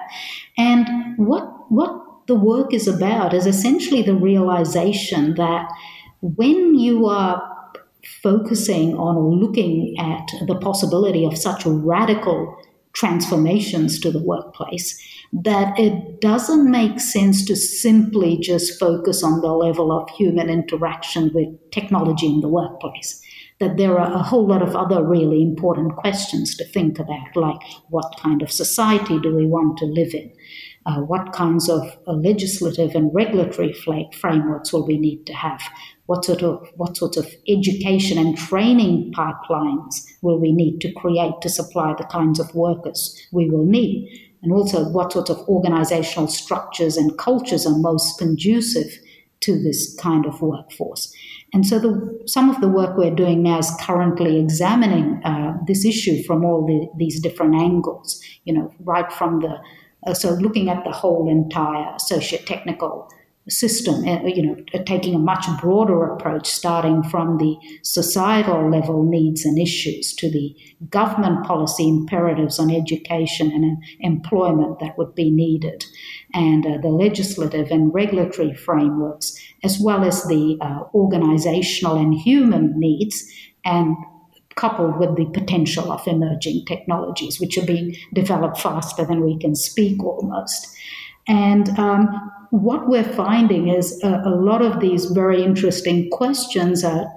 [0.58, 5.72] And what what the work is about is essentially the realization that
[6.22, 7.57] when you are
[8.22, 12.58] focusing on or looking at the possibility of such radical
[12.94, 15.00] transformations to the workplace
[15.34, 21.32] that it doesn't make sense to simply just focus on the level of human interaction
[21.34, 23.22] with technology in the workplace.
[23.60, 27.62] That there are a whole lot of other really important questions to think about, like
[27.90, 30.32] what kind of society do we want to live in?
[30.86, 35.62] Uh, what kinds of uh, legislative and regulatory frameworks will we need to have?
[36.08, 41.42] What sort of what sort of education and training pipelines will we need to create
[41.42, 44.28] to supply the kinds of workers we will need?
[44.44, 49.00] And also, what sort of organizational structures and cultures are most conducive
[49.42, 51.14] to this kind of workforce?
[51.54, 55.86] And so, the, some of the work we're doing now is currently examining uh, this
[55.86, 58.22] issue from all the, these different angles.
[58.46, 59.58] You know, right from the
[60.06, 63.10] uh, so looking at the whole entire socio-technical
[63.50, 69.46] system, uh, you know, taking a much broader approach, starting from the societal level needs
[69.46, 70.56] and issues to the
[70.90, 75.86] government policy imperatives on education and employment that would be needed,
[76.34, 79.34] and uh, the legislative and regulatory frameworks,
[79.64, 83.24] as well as the uh, organizational and human needs,
[83.64, 83.96] and
[84.56, 89.56] coupled with the potential of emerging technologies, which are being developed faster than we can
[89.56, 90.76] speak almost.
[91.28, 97.08] And um, what we're finding is a, a lot of these very interesting questions are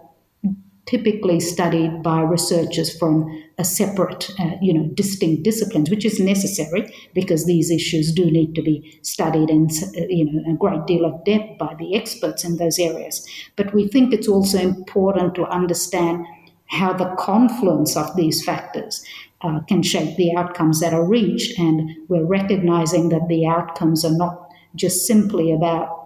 [0.87, 6.93] typically studied by researchers from a separate, uh, you know, distinct disciplines, which is necessary
[7.15, 11.05] because these issues do need to be studied in, uh, you know, a great deal
[11.05, 13.25] of depth by the experts in those areas.
[13.55, 16.27] But we think it's also important to understand
[16.67, 19.05] how the confluence of these factors
[19.43, 21.59] uh, can shape the outcomes that are reached.
[21.59, 26.01] And we're recognizing that the outcomes are not just simply about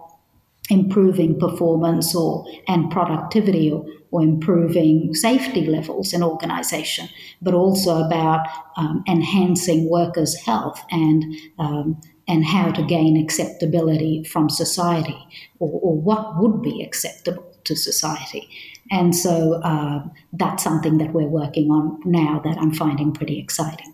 [0.69, 7.07] improving performance or and productivity or, or improving safety levels in organization,
[7.41, 11.23] but also about um, enhancing workers' health and
[11.59, 15.17] um, and how to gain acceptability from society
[15.59, 18.49] or, or what would be acceptable to society.
[18.91, 23.93] And so uh, that's something that we're working on now that I'm finding pretty exciting.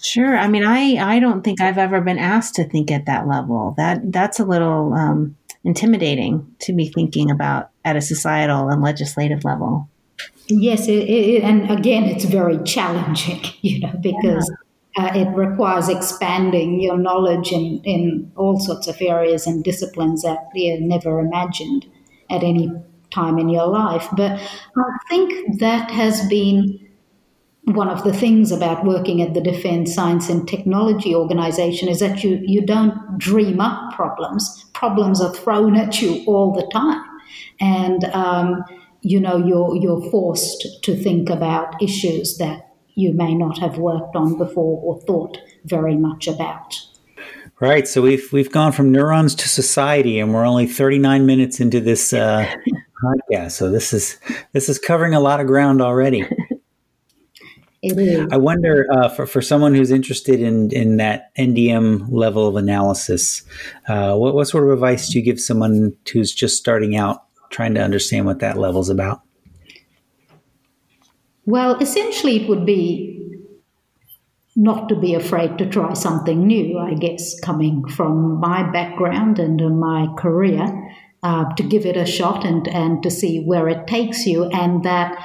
[0.00, 0.36] Sure.
[0.36, 3.74] I mean, I, I don't think I've ever been asked to think at that level.
[3.76, 9.44] That that's a little um, intimidating to be thinking about at a societal and legislative
[9.44, 9.88] level.
[10.46, 14.50] Yes, it, it, and again, it's very challenging, you know, because
[14.96, 15.04] yeah.
[15.04, 20.48] uh, it requires expanding your knowledge in, in all sorts of areas and disciplines that
[20.54, 21.86] you never imagined
[22.30, 22.70] at any
[23.10, 24.06] time in your life.
[24.16, 24.40] But
[24.76, 26.88] I think that has been
[27.64, 32.24] one of the things about working at the Defense Science and Technology Organization is that
[32.24, 34.64] you, you don't dream up problems.
[34.72, 37.04] Problems are thrown at you all the time.
[37.60, 38.64] And, um,
[39.02, 44.16] you know, you're, you're forced to think about issues that you may not have worked
[44.16, 46.74] on before or thought very much about.
[47.60, 47.88] Right.
[47.88, 52.12] So we've we've gone from neurons to society, and we're only 39 minutes into this
[52.12, 52.48] uh,
[53.04, 53.52] podcast.
[53.52, 54.16] So this is
[54.52, 56.24] this is covering a lot of ground already.
[57.82, 58.28] It is.
[58.32, 63.42] I wonder uh, for for someone who's interested in in that NDM level of analysis,
[63.88, 67.74] uh, what what sort of advice do you give someone who's just starting out, trying
[67.74, 69.22] to understand what that level's about?
[71.46, 73.17] Well, essentially, it would be
[74.58, 79.78] not to be afraid to try something new, I guess, coming from my background and
[79.78, 80.66] my career,
[81.22, 84.82] uh, to give it a shot and, and to see where it takes you, and
[84.82, 85.16] that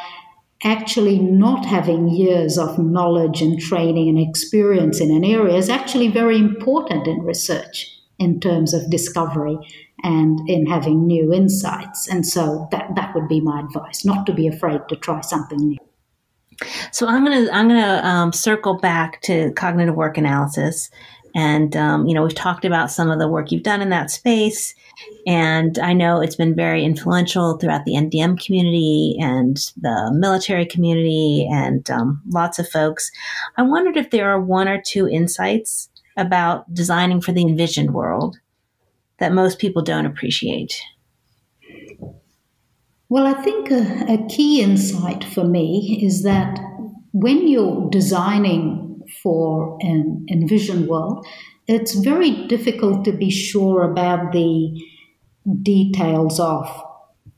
[0.63, 6.09] actually not having years of knowledge and training and experience in an area is actually
[6.09, 9.57] very important in research in terms of discovery
[10.03, 12.07] and in having new insights.
[12.07, 15.57] And so that, that would be my advice, not to be afraid to try something
[15.57, 15.77] new.
[16.91, 20.89] So I'm gonna I'm gonna um, circle back to cognitive work analysis,
[21.35, 24.11] and um, you know we've talked about some of the work you've done in that
[24.11, 24.73] space,
[25.25, 31.47] and I know it's been very influential throughout the NDM community and the military community
[31.51, 33.11] and um, lots of folks.
[33.57, 38.37] I wondered if there are one or two insights about designing for the envisioned world
[39.19, 40.81] that most people don't appreciate.
[43.13, 46.59] Well, I think a, a key insight for me is that
[47.11, 51.23] when you're designing for an envisioned world,
[51.67, 54.83] it's very difficult to be sure about the
[55.61, 56.67] details of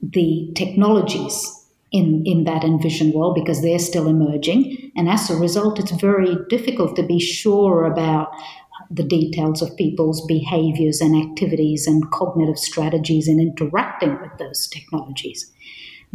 [0.02, 1.36] the technologies
[1.92, 4.94] in, in that envisioned world because they're still emerging.
[4.96, 8.30] And as a result, it's very difficult to be sure about
[8.90, 15.52] the details of people's behaviors and activities and cognitive strategies in interacting with those technologies.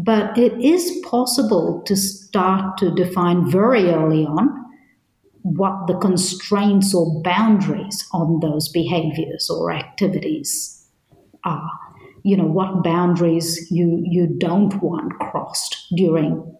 [0.02, 4.48] But it is possible to start to define very early on
[5.42, 10.86] what the constraints or boundaries on those behaviors or activities
[11.44, 11.70] are.
[12.22, 16.56] You know, what boundaries you, you don't want crossed during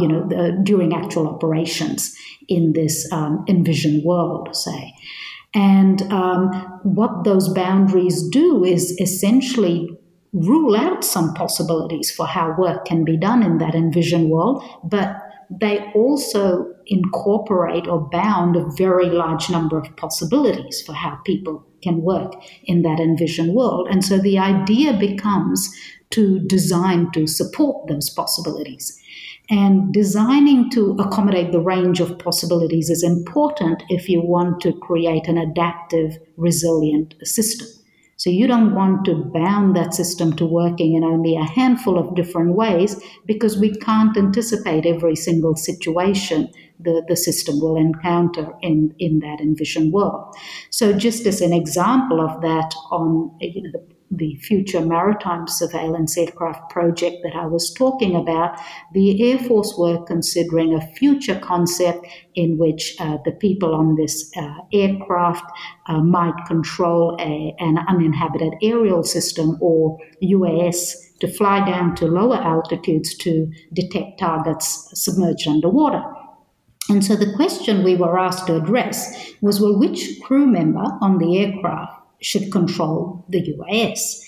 [0.00, 2.16] you know, the, during actual operations
[2.48, 4.94] in this um, envisioned world, say.
[5.52, 6.52] And um,
[6.84, 9.98] what those boundaries do is essentially
[10.32, 15.16] rule out some possibilities for how work can be done in that envisioned world, but
[15.50, 22.02] they also incorporate or bound a very large number of possibilities for how people can
[22.02, 23.88] work in that envisioned world.
[23.90, 25.74] And so the idea becomes
[26.10, 28.98] to design to support those possibilities.
[29.50, 35.26] And designing to accommodate the range of possibilities is important if you want to create
[35.26, 37.68] an adaptive, resilient system.
[38.18, 42.16] So you don't want to bound that system to working in only a handful of
[42.16, 46.48] different ways because we can't anticipate every single situation
[46.80, 50.34] the, the system will encounter in, in that envisioned world.
[50.70, 56.16] So just as an example of that on you know, the the future maritime surveillance
[56.16, 58.58] aircraft project that I was talking about,
[58.92, 64.30] the Air Force were considering a future concept in which uh, the people on this
[64.36, 65.44] uh, aircraft
[65.86, 72.36] uh, might control a, an uninhabited aerial system or UAS to fly down to lower
[72.36, 76.02] altitudes to detect targets submerged underwater.
[76.88, 81.18] And so the question we were asked to address was well, which crew member on
[81.18, 84.20] the aircraft should control the UAS.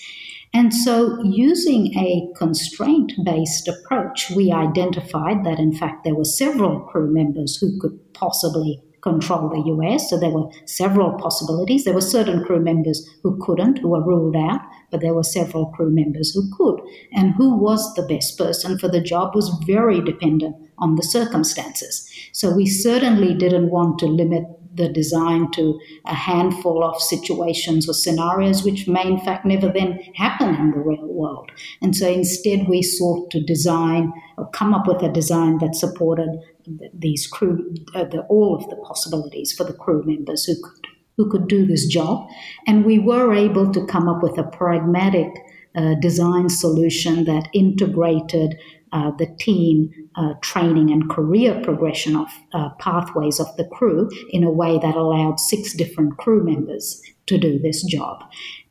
[0.53, 6.81] And so, using a constraint based approach, we identified that in fact there were several
[6.81, 10.01] crew members who could possibly control the UAS.
[10.01, 11.85] So, there were several possibilities.
[11.85, 14.59] There were certain crew members who couldn't, who were ruled out,
[14.91, 16.81] but there were several crew members who could.
[17.13, 22.09] And who was the best person for the job was very dependent on the circumstances.
[22.33, 27.93] So, we certainly didn't want to limit the design to a handful of situations or
[27.93, 31.51] scenarios which may in fact never then happen in the real world.
[31.81, 36.29] And so instead we sought to design or come up with a design that supported
[36.93, 41.29] these crew, uh, the, all of the possibilities for the crew members who could who
[41.29, 42.27] could do this job.
[42.65, 45.27] And we were able to come up with a pragmatic
[45.75, 48.57] uh, design solution that integrated
[48.91, 54.43] uh, the team uh, training and career progression of uh, pathways of the crew in
[54.43, 58.23] a way that allowed six different crew members to do this job.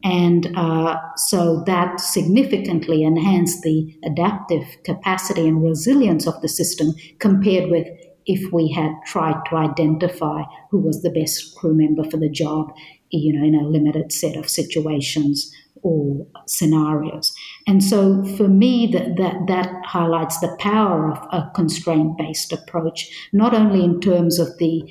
[0.02, 7.70] And uh, so that significantly enhanced the adaptive capacity and resilience of the system compared
[7.70, 7.86] with
[8.26, 12.72] if we had tried to identify who was the best crew member for the job,
[13.10, 15.52] you know, in a limited set of situations
[15.82, 17.34] or scenarios.
[17.66, 23.10] And so for me, that, that, that highlights the power of a constraint based approach,
[23.32, 24.82] not only in terms of the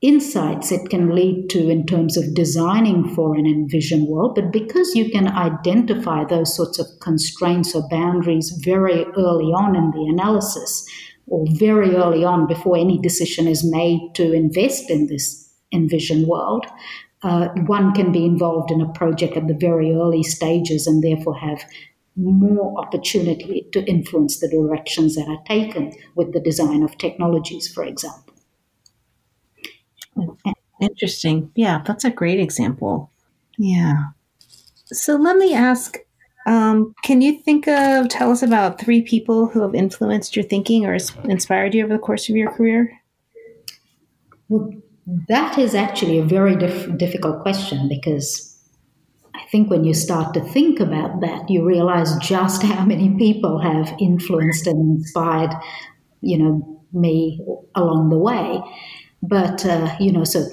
[0.00, 4.94] insights it can lead to in terms of designing for an envisioned world, but because
[4.94, 10.86] you can identify those sorts of constraints or boundaries very early on in the analysis,
[11.26, 16.66] or very early on before any decision is made to invest in this envisioned world,
[17.24, 21.36] uh, one can be involved in a project at the very early stages and therefore
[21.36, 21.64] have
[22.16, 27.84] more opportunity to influence the directions that are taken with the design of technologies, for
[27.84, 28.34] example.
[30.80, 31.50] Interesting.
[31.56, 33.10] Yeah, that's a great example.
[33.58, 34.10] Yeah.
[34.86, 35.98] So let me ask
[36.46, 40.84] um, can you think of, tell us about three people who have influenced your thinking
[40.84, 43.00] or inspired you over the course of your career?
[44.48, 44.70] Well,
[45.06, 48.50] that is actually a very dif- difficult question because
[49.34, 53.58] I think when you start to think about that, you realize just how many people
[53.58, 55.50] have influenced and inspired,
[56.20, 57.40] you know, me
[57.74, 58.60] along the way.
[59.22, 60.46] But uh, you know, so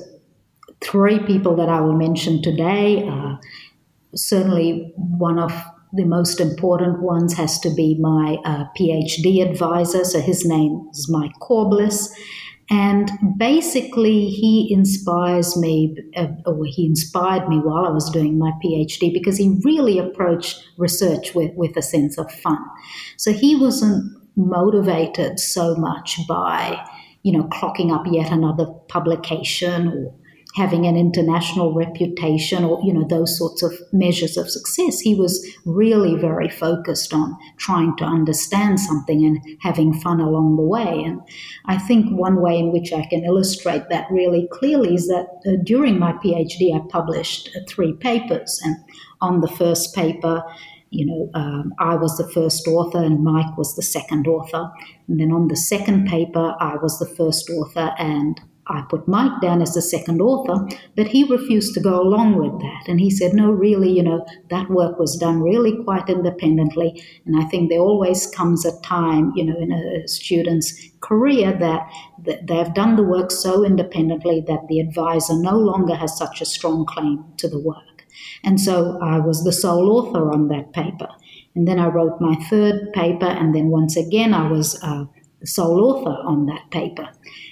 [0.82, 3.40] three people that I will mention today are
[4.16, 5.54] certainly one of
[5.94, 10.04] the most important ones has to be my uh, PhD advisor.
[10.04, 12.10] So his name is Mike Corballis.
[12.72, 18.52] And basically, he inspires me, uh, or he inspired me while I was doing my
[18.64, 22.60] PhD because he really approached research with, with a sense of fun.
[23.18, 26.82] So he wasn't motivated so much by,
[27.24, 30.16] you know, clocking up yet another publication or
[30.56, 35.46] having an international reputation or you know those sorts of measures of success he was
[35.66, 41.22] really very focused on trying to understand something and having fun along the way and
[41.66, 45.52] i think one way in which i can illustrate that really clearly is that uh,
[45.64, 48.76] during my phd i published uh, three papers and
[49.22, 50.44] on the first paper
[50.94, 54.70] you know, um, I was the first author and Mike was the second author.
[55.08, 58.42] And then on the second paper, I was the first author and
[58.72, 62.60] I put Mike down as the second author, but he refused to go along with
[62.62, 62.88] that.
[62.88, 67.04] And he said, no, really, you know, that work was done really quite independently.
[67.26, 71.82] And I think there always comes a time, you know, in a student's career that,
[72.24, 76.86] they've done the work so independently that the advisor no longer has such a strong
[76.86, 78.06] claim to the work.
[78.44, 81.08] And so I was the sole author on that paper.
[81.56, 85.06] And then I wrote my third paper, and then once again I was uh,
[85.40, 87.10] the sole author on that paper.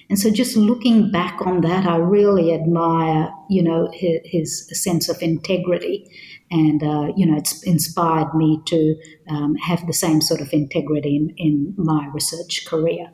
[0.09, 5.07] And so, just looking back on that, I really admire, you know, his, his sense
[5.07, 6.09] of integrity,
[6.49, 8.95] and uh, you know, it's inspired me to
[9.29, 13.11] um, have the same sort of integrity in, in my research career.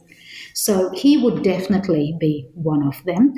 [0.53, 3.33] So he would definitely be one of them.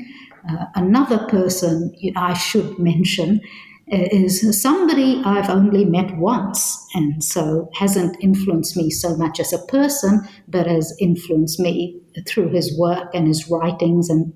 [0.47, 3.41] Uh, another person I should mention
[3.89, 9.65] is somebody I've only met once and so hasn't influenced me so much as a
[9.67, 14.33] person, but has influenced me through his work and his writings and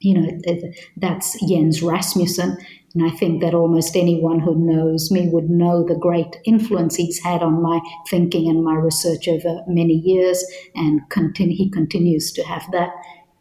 [0.00, 0.28] you know,
[0.96, 2.56] that's Jens Rasmussen.
[2.94, 7.22] And I think that almost anyone who knows me would know the great influence he's
[7.22, 10.44] had on my thinking and my research over many years.
[10.74, 11.00] And
[11.36, 12.90] he continues to have that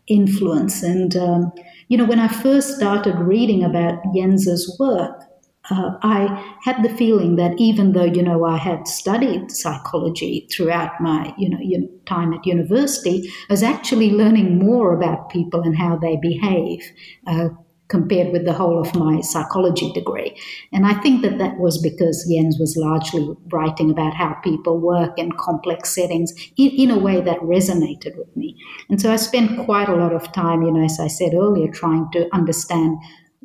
[0.07, 0.83] influence.
[0.83, 1.51] And, um,
[1.87, 5.26] you know, when I first started reading about Jens's work,
[5.69, 10.99] uh, I had the feeling that even though you know I had studied psychology throughout
[11.01, 15.97] my you know, time at university, I was actually learning more about people and how
[15.97, 16.91] they behave.
[17.25, 17.49] Uh,
[17.89, 20.37] compared with the whole of my psychology degree.
[20.73, 25.17] And I think that that was because Jens was largely writing about how people work
[25.17, 28.57] in complex settings in, in, a way that resonated with me.
[28.89, 31.71] And so I spent quite a lot of time, you know, as I said earlier,
[31.71, 32.97] trying to understand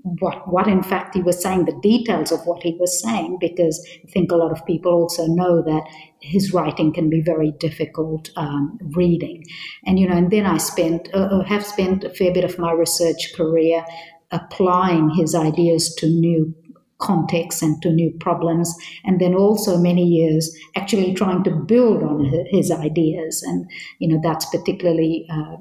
[0.02, 3.86] what what in fact he was saying, the details of what he was saying, because
[4.04, 5.84] I think a lot of people also know that
[6.20, 9.44] his writing can be very difficult um, reading,
[9.86, 12.58] and you know, and then I spent uh, uh, have spent a fair bit of
[12.58, 13.84] my research career
[14.30, 16.54] applying his ideas to new
[16.98, 18.74] contexts and to new problems,
[19.04, 24.20] and then also many years actually trying to build on his ideas, and you know,
[24.22, 25.26] that's particularly.
[25.30, 25.56] Uh,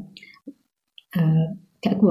[1.14, 1.54] uh,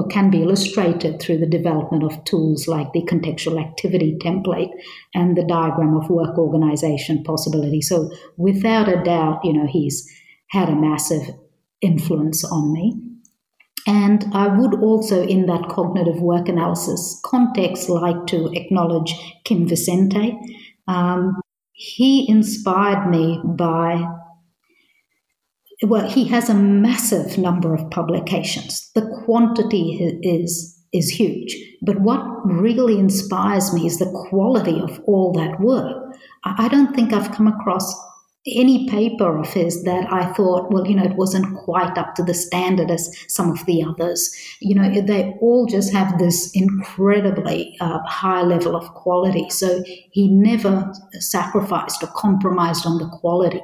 [0.09, 4.71] can be illustrated through the development of tools like the contextual activity template
[5.13, 7.81] and the diagram of work organization possibility.
[7.81, 10.09] So, without a doubt, you know, he's
[10.49, 11.29] had a massive
[11.81, 12.99] influence on me.
[13.87, 19.15] And I would also, in that cognitive work analysis context, like to acknowledge
[19.45, 20.37] Kim Vicente.
[20.87, 21.41] Um,
[21.71, 24.05] he inspired me by
[25.83, 28.91] well, he has a massive number of publications.
[28.93, 35.31] The quantity is is huge, but what really inspires me is the quality of all
[35.31, 36.13] that work.
[36.43, 37.95] I don't think I've come across
[38.47, 42.23] any paper of his that I thought, well, you know, it wasn't quite up to
[42.23, 44.33] the standard as some of the others.
[44.59, 49.49] You know, they all just have this incredibly uh, high level of quality.
[49.51, 53.61] So he never sacrificed or compromised on the quality.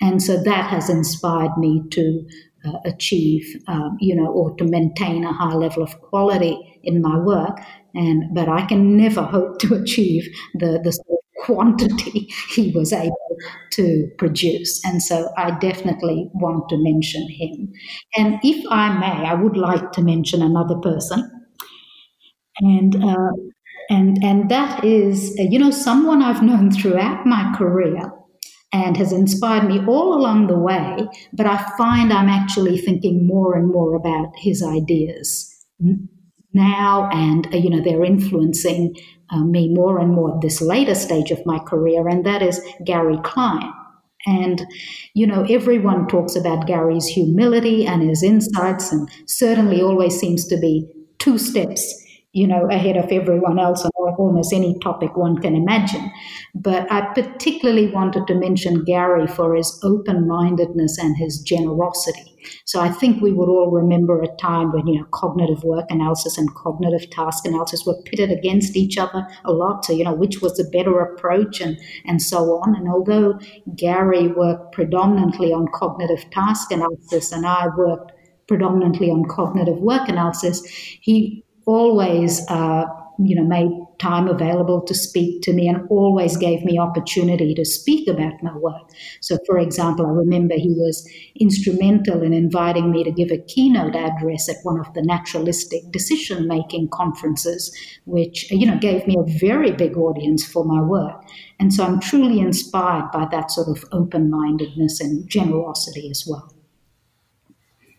[0.00, 2.26] And so that has inspired me to
[2.66, 7.18] uh, achieve, um, you know, or to maintain a high level of quality in my
[7.18, 7.58] work.
[7.94, 13.36] And but I can never hope to achieve the the sort quantity he was able
[13.72, 14.84] to produce.
[14.84, 17.72] And so I definitely want to mention him.
[18.16, 21.30] And if I may, I would like to mention another person.
[22.60, 23.32] And uh,
[23.90, 28.12] and and that is, uh, you know, someone I've known throughout my career
[28.72, 31.08] and has inspired me all along the way.
[31.32, 35.50] But I find I'm actually thinking more and more about his ideas
[36.54, 38.94] now, and uh, you know, they're influencing
[39.34, 42.60] uh, me more and more at this later stage of my career, and that is
[42.84, 43.72] Gary Klein.
[44.26, 44.64] And,
[45.12, 50.56] you know, everyone talks about Gary's humility and his insights, and certainly always seems to
[50.58, 50.86] be
[51.18, 52.03] two steps
[52.34, 56.10] you know, ahead of everyone else on almost any topic one can imagine.
[56.52, 62.36] But I particularly wanted to mention Gary for his open mindedness and his generosity.
[62.64, 66.36] So I think we would all remember a time when, you know, cognitive work analysis
[66.36, 69.84] and cognitive task analysis were pitted against each other a lot.
[69.84, 72.74] So, you know, which was the better approach and, and so on.
[72.74, 73.38] And although
[73.76, 78.10] Gary worked predominantly on cognitive task analysis and I worked
[78.48, 80.66] predominantly on cognitive work analysis,
[81.00, 82.84] he always, uh,
[83.18, 87.64] you know, made time available to speak to me and always gave me opportunity to
[87.64, 88.90] speak about my work.
[89.20, 91.08] So, for example, I remember he was
[91.40, 96.48] instrumental in inviting me to give a keynote address at one of the naturalistic decision
[96.48, 101.22] making conferences, which, you know, gave me a very big audience for my work.
[101.60, 106.53] And so I'm truly inspired by that sort of open mindedness and generosity as well.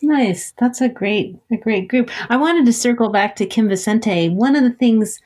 [0.05, 0.53] Nice.
[0.59, 2.11] That's a great, a great group.
[2.29, 4.29] I wanted to circle back to Kim Vicente.
[4.29, 5.19] One of the things,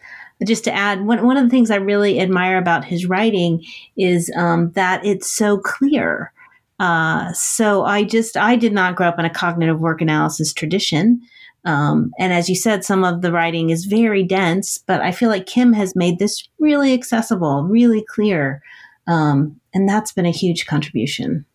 [0.45, 3.65] just to add, one, one of the things I really admire about his writing
[3.97, 6.31] is um, that it's so clear.
[6.79, 11.21] Uh, so I just, I did not grow up in a cognitive work analysis tradition.
[11.65, 15.27] Um, and as you said, some of the writing is very dense, but I feel
[15.27, 18.61] like Kim has made this really accessible, really clear.
[19.07, 21.45] Um, and that's been a huge contribution.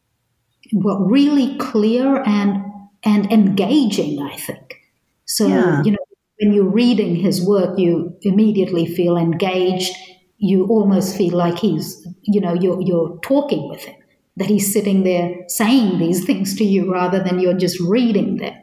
[0.75, 2.71] Well, really clear and
[3.05, 4.81] and engaging, I think.
[5.27, 5.83] So, yeah.
[5.83, 5.99] you know,
[6.41, 9.95] when you're reading his work, you immediately feel engaged.
[10.39, 13.97] You almost feel like he's, you know, you're, you're talking with him,
[14.37, 18.55] that he's sitting there saying these things to you rather than you're just reading them.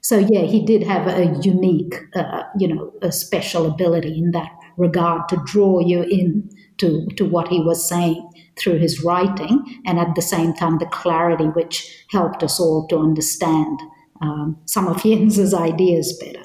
[0.00, 4.50] So, yeah, he did have a unique, uh, you know, a special ability in that
[4.76, 9.98] regard to draw you in to, to what he was saying through his writing, and
[9.98, 13.80] at the same time, the clarity which helped us all to understand
[14.20, 16.44] um, some of Jens's ideas better.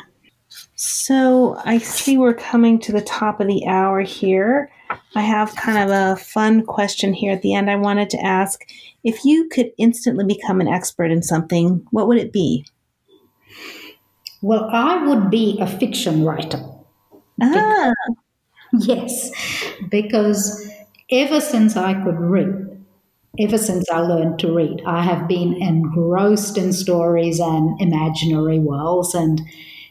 [0.75, 4.69] So I see we're coming to the top of the hour here.
[5.15, 7.69] I have kind of a fun question here at the end.
[7.69, 8.63] I wanted to ask
[9.03, 12.65] if you could instantly become an expert in something, what would it be?
[14.41, 16.61] Well, I would be a fiction writer.
[17.41, 17.91] Ah.
[18.79, 19.31] Yes,
[19.89, 20.69] because
[21.11, 22.83] ever since I could read,
[23.39, 29.13] ever since I learned to read, I have been engrossed in stories and imaginary worlds.
[29.13, 29.41] And,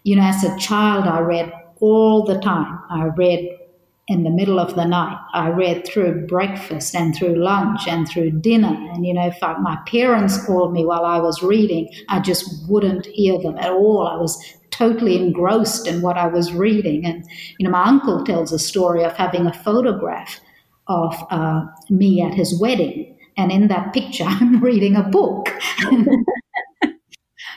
[0.04, 2.80] you know, as a child, I read all the time.
[2.90, 3.56] I read
[4.08, 5.18] in the middle of the night.
[5.32, 8.76] I read through breakfast and through lunch and through dinner.
[8.92, 12.68] And, you know, if I, my parents called me while I was reading, I just
[12.68, 14.06] wouldn't hear them at all.
[14.08, 14.42] I was
[14.72, 17.06] totally engrossed in what I was reading.
[17.06, 17.24] And,
[17.58, 20.40] you know, my uncle tells a story of having a photograph
[20.88, 23.16] of uh, me at his wedding.
[23.36, 25.48] And in that picture, I'm reading a book.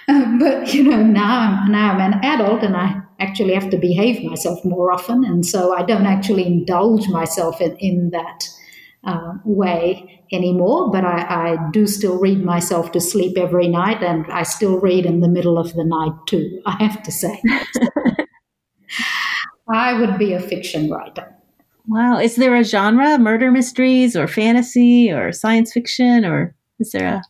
[0.08, 4.24] but, you know, now I'm, now I'm an adult and I actually have to behave
[4.24, 5.24] myself more often.
[5.24, 8.50] And so I don't actually indulge myself in, in that
[9.06, 14.26] uh, way anymore, but I, I, do still read myself to sleep every night, and
[14.32, 17.42] I still read in the middle of the night too, I have to say.
[19.68, 21.32] I would be a fiction writer.
[21.88, 22.20] Wow.
[22.20, 27.22] Is there a genre, murder mysteries or fantasy or science fiction, or is there a.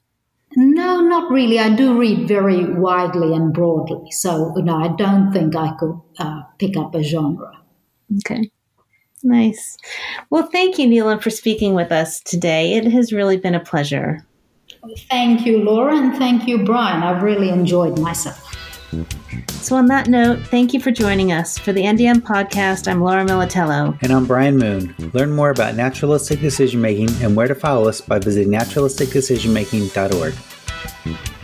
[0.57, 1.59] No, not really.
[1.59, 4.09] I do read very widely and broadly.
[4.11, 7.51] So, no, I don't think I could uh, pick up a genre.
[8.17, 8.49] Okay.
[9.24, 9.78] Nice.
[10.30, 12.74] Well, thank you, Neelam, for speaking with us today.
[12.74, 14.26] It has really been a pleasure.
[15.09, 17.01] Thank you, Laura, and thank you, Brian.
[17.01, 18.41] I've really enjoyed myself.
[19.49, 21.57] So, on that note, thank you for joining us.
[21.57, 23.97] For the NDM podcast, I'm Laura Militello.
[24.03, 24.93] And I'm Brian Moon.
[25.13, 31.34] Learn more about naturalistic decision making and where to follow us by visiting naturalisticdecisionmaking.org.